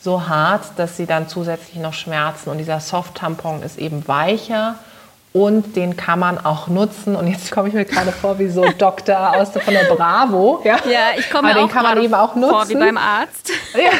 so 0.00 0.28
hart, 0.28 0.64
dass 0.76 0.96
sie 0.96 1.06
dann 1.06 1.28
zusätzlich 1.28 1.76
noch 1.76 1.94
schmerzen. 1.94 2.50
Und 2.50 2.58
dieser 2.58 2.78
Soft-Tampon 2.78 3.62
ist 3.62 3.76
eben 3.76 4.06
weicher 4.06 4.76
und 5.36 5.76
den 5.76 5.98
kann 5.98 6.18
man 6.18 6.38
auch 6.38 6.66
nutzen. 6.68 7.14
Und 7.14 7.26
jetzt 7.26 7.52
komme 7.52 7.68
ich 7.68 7.74
mir 7.74 7.84
gerade 7.84 8.10
vor 8.10 8.38
wie 8.38 8.48
so 8.48 8.64
Doktor 8.78 9.36
aus 9.36 9.50
von 9.50 9.74
der 9.74 9.84
Bravo. 9.84 10.62
Ja, 10.64 10.76
ja 10.88 11.00
ich 11.18 11.28
komme 11.28 11.48
mir 11.48 11.60
den 11.60 11.68
kann 11.68 11.82
man 11.82 12.02
eben 12.02 12.14
auch 12.14 12.34
nutzen. 12.34 12.50
Vor 12.50 12.68
wie 12.70 12.74
beim 12.74 12.96
Arzt. 12.96 13.52
Ja, 13.74 13.90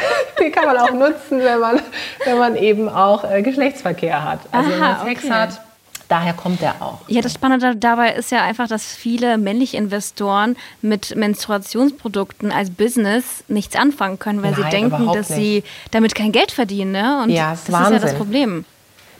den 0.40 0.50
kann 0.50 0.64
man 0.64 0.78
auch 0.78 0.92
nutzen, 0.92 1.40
wenn 1.40 1.60
man, 1.60 1.80
wenn 2.24 2.38
man 2.38 2.56
eben 2.56 2.88
auch 2.88 3.30
äh, 3.30 3.42
Geschlechtsverkehr 3.42 4.24
hat. 4.24 4.40
Also 4.50 4.70
Aha, 4.70 4.72
wenn 4.72 4.80
man 4.80 5.06
Sex 5.06 5.24
okay. 5.24 5.32
hat. 5.32 5.60
Daher 6.08 6.32
kommt 6.32 6.62
der 6.62 6.80
auch. 6.80 7.00
Ja, 7.08 7.20
das 7.20 7.34
Spannende 7.34 7.76
dabei 7.76 8.12
ist 8.12 8.30
ja 8.30 8.42
einfach, 8.42 8.68
dass 8.68 8.94
viele 8.94 9.36
männliche 9.36 9.76
Investoren 9.76 10.56
mit 10.80 11.14
Menstruationsprodukten 11.16 12.52
als 12.52 12.70
Business 12.70 13.44
nichts 13.48 13.76
anfangen 13.76 14.18
können, 14.18 14.42
weil 14.42 14.52
Nein, 14.52 14.62
sie 14.62 14.70
denken, 14.70 15.06
dass 15.12 15.28
nicht. 15.30 15.38
sie 15.38 15.64
damit 15.90 16.14
kein 16.14 16.32
Geld 16.32 16.52
verdienen. 16.52 16.92
Ne? 16.92 17.22
Und 17.22 17.30
ja, 17.30 17.50
das, 17.50 17.64
das 17.64 17.80
ist 17.82 17.92
ja 17.92 17.98
das 17.98 18.14
Problem. 18.14 18.64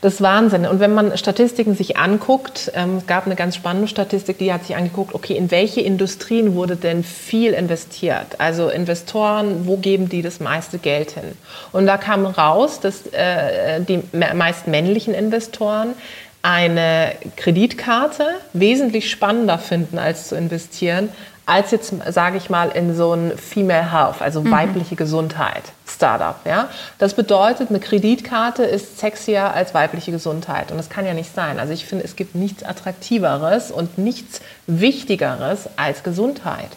Das 0.01 0.15
ist 0.15 0.21
Wahnsinn. 0.21 0.67
Und 0.67 0.79
wenn 0.79 0.93
man 0.93 1.17
Statistiken 1.17 1.75
sich 1.75 1.97
anguckt, 1.97 2.71
ähm, 2.75 2.97
es 2.97 3.07
gab 3.07 3.25
eine 3.25 3.35
ganz 3.35 3.55
spannende 3.55 3.87
Statistik, 3.87 4.37
die 4.37 4.53
hat 4.53 4.65
sich 4.65 4.75
angeguckt, 4.75 5.15
okay, 5.15 5.35
in 5.35 5.49
welche 5.49 5.81
Industrien 5.81 6.53
wurde 6.53 6.75
denn 6.75 7.03
viel 7.03 7.53
investiert? 7.53 8.39
Also 8.39 8.69
Investoren, 8.69 9.65
wo 9.65 9.77
geben 9.77 10.07
die 10.07 10.21
das 10.21 10.39
meiste 10.39 10.77
Geld 10.77 11.11
hin? 11.11 11.35
Und 11.71 11.87
da 11.87 11.97
kam 11.97 12.27
raus, 12.27 12.79
dass 12.79 13.07
äh, 13.07 13.81
die 13.81 14.03
meist 14.13 14.67
männlichen 14.67 15.15
Investoren 15.15 15.95
eine 16.43 17.13
Kreditkarte 17.35 18.25
wesentlich 18.53 19.09
spannender 19.09 19.57
finden, 19.57 19.97
als 19.97 20.27
zu 20.27 20.35
investieren, 20.35 21.09
als 21.47 21.71
jetzt, 21.71 21.93
sage 22.09 22.37
ich 22.37 22.49
mal, 22.49 22.69
in 22.69 22.93
so 22.93 23.13
ein 23.13 23.37
Female 23.37 23.91
Health, 23.91 24.21
also 24.21 24.41
mhm. 24.41 24.51
weibliche 24.51 24.97
Gesundheit, 24.97 25.63
Startup. 25.87 26.35
Ja? 26.45 26.67
Das 26.99 27.13
bedeutet, 27.13 27.69
eine 27.69 27.79
Kreditkarte 27.79 28.63
ist 28.63 28.99
sexier 28.99 29.53
als 29.53 29.73
weibliche 29.73 30.11
Gesundheit. 30.11 30.71
Und 30.71 30.77
das 30.77 30.89
kann 30.89 31.05
ja 31.05 31.13
nicht 31.13 31.33
sein. 31.33 31.57
Also 31.57 31.71
ich 31.71 31.85
finde, 31.85 32.03
es 32.03 32.17
gibt 32.17 32.35
nichts 32.35 32.63
Attraktiveres 32.63 33.71
und 33.71 33.97
nichts 33.97 34.41
Wichtigeres 34.67 35.69
als 35.77 36.03
Gesundheit. 36.03 36.69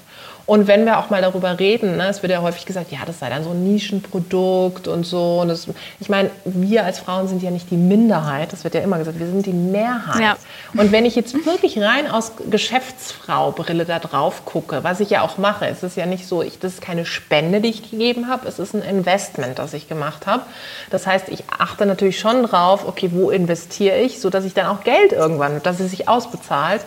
Und 0.51 0.67
wenn 0.67 0.85
wir 0.85 0.99
auch 0.99 1.11
mal 1.11 1.23
darüber 1.23 1.61
reden, 1.61 1.97
ne, 1.97 2.09
es 2.09 2.23
wird 2.23 2.33
ja 2.33 2.43
häufig 2.43 2.67
gesagt, 2.67 2.91
ja, 2.91 2.99
das 3.07 3.21
sei 3.21 3.29
dann 3.29 3.45
so 3.45 3.51
ein 3.51 3.63
Nischenprodukt 3.63 4.89
und 4.89 5.07
so. 5.07 5.43
Und 5.43 5.47
das, 5.47 5.69
ich 6.01 6.09
meine, 6.09 6.29
wir 6.45 6.85
als 6.85 6.99
Frauen 6.99 7.29
sind 7.29 7.41
ja 7.41 7.53
nicht 7.53 7.71
die 7.71 7.77
Minderheit, 7.77 8.53
das 8.53 8.65
wird 8.65 8.75
ja 8.75 8.81
immer 8.81 8.99
gesagt, 8.99 9.21
wir 9.21 9.29
sind 9.29 9.47
die 9.47 9.53
Mehrheit. 9.53 10.21
Ja. 10.21 10.37
Und 10.77 10.91
wenn 10.91 11.05
ich 11.05 11.15
jetzt 11.15 11.47
wirklich 11.47 11.81
rein 11.81 12.11
aus 12.11 12.33
Geschäftsfrau-Brille 12.51 13.85
da 13.85 14.01
drauf 14.01 14.45
gucke, 14.45 14.83
was 14.83 14.99
ich 14.99 15.11
ja 15.11 15.23
auch 15.23 15.39
mache, 15.39 15.67
es 15.67 15.85
ist 15.85 15.97
ja 15.97 16.05
nicht 16.05 16.27
so, 16.27 16.43
ich, 16.43 16.59
das 16.59 16.73
ist 16.73 16.81
keine 16.81 17.07
Spende, 17.07 17.61
die 17.61 17.69
ich 17.69 17.89
gegeben 17.89 18.27
habe, 18.27 18.49
es 18.49 18.59
ist 18.59 18.75
ein 18.75 18.83
Investment, 18.83 19.61
das 19.61 19.73
ich 19.73 19.89
gemacht 19.89 20.27
habe. 20.27 20.43
Das 20.91 21.07
heißt, 21.07 21.29
ich 21.29 21.45
achte 21.57 21.87
natürlich 21.87 22.19
schon 22.19 22.43
drauf, 22.43 22.89
okay, 22.89 23.11
wo 23.13 23.31
investiere 23.31 24.01
ich, 24.01 24.19
sodass 24.19 24.45
ich 24.45 24.55
dann 24.55 24.67
auch 24.67 24.83
Geld 24.83 25.13
irgendwann, 25.13 25.63
dass 25.63 25.79
es 25.79 25.93
sich 25.93 26.09
ausbezahlt 26.09 26.85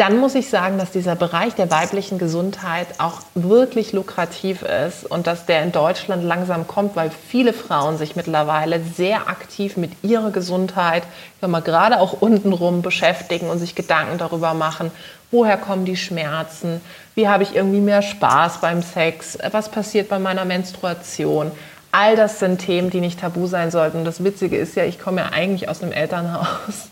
dann 0.00 0.16
muss 0.16 0.34
ich 0.34 0.48
sagen, 0.48 0.78
dass 0.78 0.92
dieser 0.92 1.14
Bereich 1.14 1.56
der 1.56 1.70
weiblichen 1.70 2.16
Gesundheit 2.16 2.86
auch 2.96 3.20
wirklich 3.34 3.92
lukrativ 3.92 4.62
ist 4.62 5.04
und 5.04 5.26
dass 5.26 5.44
der 5.44 5.62
in 5.62 5.72
Deutschland 5.72 6.24
langsam 6.24 6.66
kommt, 6.66 6.96
weil 6.96 7.10
viele 7.10 7.52
Frauen 7.52 7.98
sich 7.98 8.16
mittlerweile 8.16 8.80
sehr 8.82 9.28
aktiv 9.28 9.76
mit 9.76 9.92
ihrer 10.02 10.30
Gesundheit, 10.30 11.02
wenn 11.42 11.50
man 11.50 11.62
gerade 11.62 12.00
auch 12.00 12.14
untenrum 12.22 12.80
beschäftigen 12.80 13.50
und 13.50 13.58
sich 13.58 13.74
Gedanken 13.74 14.16
darüber 14.16 14.54
machen, 14.54 14.90
woher 15.30 15.58
kommen 15.58 15.84
die 15.84 15.98
Schmerzen, 15.98 16.80
wie 17.14 17.28
habe 17.28 17.42
ich 17.42 17.54
irgendwie 17.54 17.80
mehr 17.80 18.00
Spaß 18.00 18.62
beim 18.62 18.80
Sex, 18.80 19.36
was 19.50 19.68
passiert 19.68 20.08
bei 20.08 20.18
meiner 20.18 20.46
Menstruation. 20.46 21.50
All 21.92 22.16
das 22.16 22.38
sind 22.38 22.56
Themen, 22.56 22.88
die 22.88 23.00
nicht 23.00 23.20
tabu 23.20 23.46
sein 23.46 23.70
sollten. 23.70 23.98
Und 23.98 24.04
das 24.06 24.24
Witzige 24.24 24.56
ist 24.56 24.76
ja, 24.76 24.84
ich 24.84 24.98
komme 24.98 25.20
ja 25.20 25.28
eigentlich 25.32 25.68
aus 25.68 25.82
einem 25.82 25.92
Elternhaus 25.92 26.88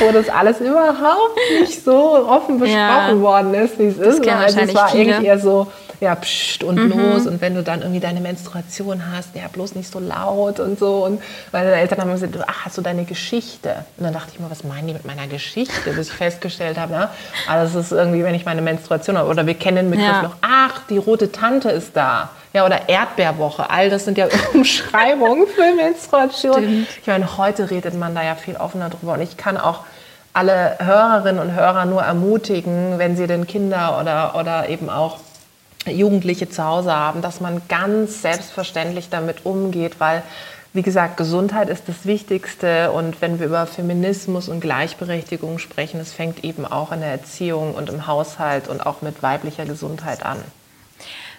wo 0.00 0.12
das 0.12 0.28
alles 0.28 0.60
überhaupt 0.60 1.38
nicht 1.60 1.84
so 1.84 2.26
offen 2.28 2.58
besprochen 2.58 2.74
ja. 2.76 3.20
worden 3.20 3.54
ist, 3.54 3.78
wie 3.78 3.86
es 3.86 3.98
ist. 3.98 4.26
Also 4.28 4.60
es 4.60 4.74
war 4.74 4.88
viele. 4.88 5.04
irgendwie 5.04 5.26
eher 5.26 5.38
so, 5.38 5.66
ja, 6.00 6.14
pst 6.14 6.64
und 6.64 6.76
mhm. 6.76 6.88
los. 6.90 7.26
Und 7.26 7.40
wenn 7.40 7.54
du 7.54 7.62
dann 7.62 7.82
irgendwie 7.82 8.00
deine 8.00 8.20
Menstruation 8.20 9.02
hast, 9.14 9.34
ja, 9.34 9.48
bloß 9.52 9.74
nicht 9.74 9.92
so 9.92 10.00
laut 10.00 10.58
und 10.58 10.78
so. 10.78 11.04
Und 11.04 11.22
meine 11.52 11.72
Eltern 11.72 12.00
haben 12.00 12.10
gesagt, 12.10 12.34
ach, 12.46 12.64
hast 12.64 12.78
du 12.78 12.82
deine 12.82 13.04
Geschichte? 13.04 13.84
Und 13.98 14.04
dann 14.04 14.14
dachte 14.14 14.30
ich 14.32 14.40
mir, 14.40 14.50
was 14.50 14.64
meinen 14.64 14.88
die 14.88 14.94
mit 14.94 15.04
meiner 15.04 15.26
Geschichte? 15.26 15.90
Bis 15.90 16.08
ich 16.08 16.12
festgestellt 16.12 16.78
habe, 16.78 16.94
ja, 16.94 17.10
also 17.46 17.78
es 17.78 17.86
ist 17.86 17.92
irgendwie, 17.92 18.24
wenn 18.24 18.34
ich 18.34 18.46
meine 18.46 18.62
Menstruation 18.62 19.18
habe, 19.18 19.28
oder 19.28 19.46
wir 19.46 19.54
kennen 19.54 19.76
den 19.76 19.90
Begriff 19.90 20.06
ja. 20.06 20.22
noch, 20.22 20.36
ach, 20.40 20.80
die 20.88 20.96
rote 20.96 21.30
Tante 21.30 21.70
ist 21.70 21.94
da. 21.94 22.30
Ja, 22.52 22.66
oder 22.66 22.88
Erdbeerwoche. 22.88 23.70
All 23.70 23.90
das 23.90 24.06
sind 24.06 24.18
ja 24.18 24.26
Umschreibungen 24.54 25.46
für 25.46 25.74
Menstruation. 25.76 26.56
Stimmt. 26.56 26.88
Ich 27.00 27.06
meine, 27.06 27.36
heute 27.36 27.70
redet 27.70 27.94
man 27.94 28.14
da 28.14 28.22
ja 28.22 28.34
viel 28.34 28.56
offener 28.56 28.88
drüber. 28.88 29.12
Und 29.12 29.20
ich 29.20 29.36
kann 29.36 29.56
auch 29.56 29.80
alle 30.32 30.76
Hörerinnen 30.78 31.40
und 31.40 31.54
Hörer 31.54 31.84
nur 31.84 32.02
ermutigen, 32.02 32.98
wenn 32.98 33.16
sie 33.16 33.26
denn 33.26 33.46
Kinder 33.46 33.98
oder, 34.00 34.34
oder 34.36 34.68
eben 34.68 34.88
auch 34.88 35.18
Jugendliche 35.86 36.48
zu 36.48 36.64
Hause 36.64 36.94
haben, 36.94 37.22
dass 37.22 37.40
man 37.40 37.62
ganz 37.68 38.22
selbstverständlich 38.22 39.08
damit 39.08 39.44
umgeht, 39.44 39.98
weil 39.98 40.22
wie 40.72 40.82
gesagt, 40.82 41.16
Gesundheit 41.16 41.68
ist 41.68 41.88
das 41.88 42.06
Wichtigste 42.06 42.92
und 42.92 43.20
wenn 43.20 43.40
wir 43.40 43.46
über 43.46 43.66
Feminismus 43.66 44.48
und 44.48 44.60
Gleichberechtigung 44.60 45.58
sprechen, 45.58 45.98
es 45.98 46.12
fängt 46.12 46.44
eben 46.44 46.64
auch 46.64 46.92
in 46.92 47.00
der 47.00 47.10
Erziehung 47.10 47.74
und 47.74 47.88
im 47.88 48.06
Haushalt 48.06 48.68
und 48.68 48.86
auch 48.86 49.02
mit 49.02 49.20
weiblicher 49.20 49.64
Gesundheit 49.64 50.24
an. 50.24 50.38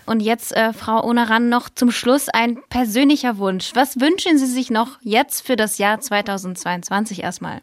Und 0.05 0.19
jetzt, 0.19 0.53
äh, 0.53 0.73
Frau 0.73 1.01
Oneran, 1.05 1.47
noch 1.47 1.69
zum 1.69 1.91
Schluss 1.91 2.27
ein 2.27 2.57
persönlicher 2.69 3.37
Wunsch. 3.37 3.71
Was 3.73 4.01
wünschen 4.01 4.37
Sie 4.37 4.47
sich 4.47 4.69
noch 4.69 4.97
jetzt 5.01 5.45
für 5.45 5.55
das 5.55 5.77
Jahr 5.77 6.01
2022 6.01 7.23
erstmal? 7.23 7.61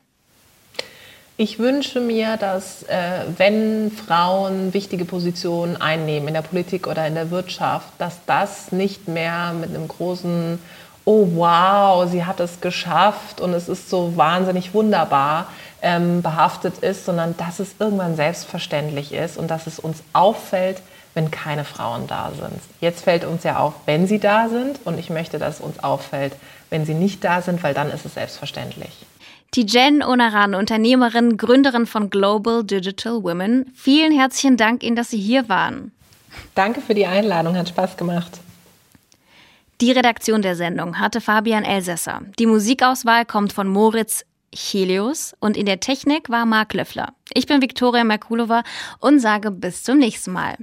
Ich 1.40 1.60
wünsche 1.60 2.00
mir, 2.00 2.36
dass 2.36 2.82
äh, 2.82 3.20
wenn 3.36 3.92
Frauen 3.92 4.74
wichtige 4.74 5.04
Positionen 5.04 5.80
einnehmen 5.80 6.26
in 6.26 6.34
der 6.34 6.42
Politik 6.42 6.88
oder 6.88 7.06
in 7.06 7.14
der 7.14 7.30
Wirtschaft, 7.30 7.86
dass 7.98 8.18
das 8.26 8.72
nicht 8.72 9.06
mehr 9.06 9.52
mit 9.52 9.70
einem 9.70 9.86
großen 9.86 10.58
Oh 11.04 11.28
wow, 11.36 12.10
sie 12.10 12.24
hat 12.24 12.40
es 12.40 12.60
geschafft 12.60 13.40
und 13.40 13.54
es 13.54 13.68
ist 13.68 13.88
so 13.88 14.16
wahnsinnig 14.16 14.74
wunderbar 14.74 15.46
ähm, 15.80 16.22
behaftet 16.22 16.78
ist, 16.78 17.04
sondern 17.04 17.36
dass 17.36 17.60
es 17.60 17.76
irgendwann 17.78 18.16
selbstverständlich 18.16 19.12
ist 19.12 19.38
und 19.38 19.48
dass 19.48 19.68
es 19.68 19.78
uns 19.78 20.02
auffällt, 20.12 20.82
wenn 21.14 21.30
keine 21.30 21.64
Frauen 21.64 22.08
da 22.08 22.32
sind. 22.36 22.60
Jetzt 22.80 23.04
fällt 23.04 23.24
uns 23.24 23.44
ja 23.44 23.58
auf, 23.58 23.74
wenn 23.86 24.08
sie 24.08 24.18
da 24.18 24.48
sind 24.48 24.80
und 24.84 24.98
ich 24.98 25.08
möchte, 25.08 25.38
dass 25.38 25.54
es 25.54 25.60
uns 25.60 25.84
auffällt, 25.84 26.32
wenn 26.68 26.84
sie 26.84 26.94
nicht 26.94 27.22
da 27.22 27.42
sind, 27.42 27.62
weil 27.62 27.74
dann 27.74 27.92
ist 27.92 28.04
es 28.04 28.14
selbstverständlich. 28.14 29.06
Tijen 29.50 30.02
Onaran, 30.02 30.54
Unternehmerin, 30.54 31.36
Gründerin 31.38 31.86
von 31.86 32.10
Global 32.10 32.62
Digital 32.64 33.22
Women. 33.22 33.72
Vielen 33.74 34.12
herzlichen 34.12 34.56
Dank 34.56 34.82
Ihnen, 34.82 34.94
dass 34.94 35.10
Sie 35.10 35.18
hier 35.18 35.48
waren. 35.48 35.92
Danke 36.54 36.80
für 36.80 36.94
die 36.94 37.06
Einladung, 37.06 37.56
hat 37.56 37.70
Spaß 37.70 37.96
gemacht. 37.96 38.40
Die 39.80 39.92
Redaktion 39.92 40.42
der 40.42 40.54
Sendung 40.54 40.98
hatte 40.98 41.20
Fabian 41.20 41.64
Elsässer. 41.64 42.20
Die 42.38 42.46
Musikauswahl 42.46 43.24
kommt 43.24 43.52
von 43.52 43.68
Moritz 43.68 44.24
Chelios 44.54 45.34
und 45.40 45.56
in 45.56 45.66
der 45.66 45.80
Technik 45.80 46.28
war 46.28 46.46
Marc 46.46 46.74
Löffler. 46.74 47.14
Ich 47.32 47.46
bin 47.46 47.62
Viktoria 47.62 48.04
Merkulova 48.04 48.62
und 49.00 49.20
sage 49.20 49.50
bis 49.50 49.82
zum 49.82 49.98
nächsten 49.98 50.32
Mal. 50.32 50.56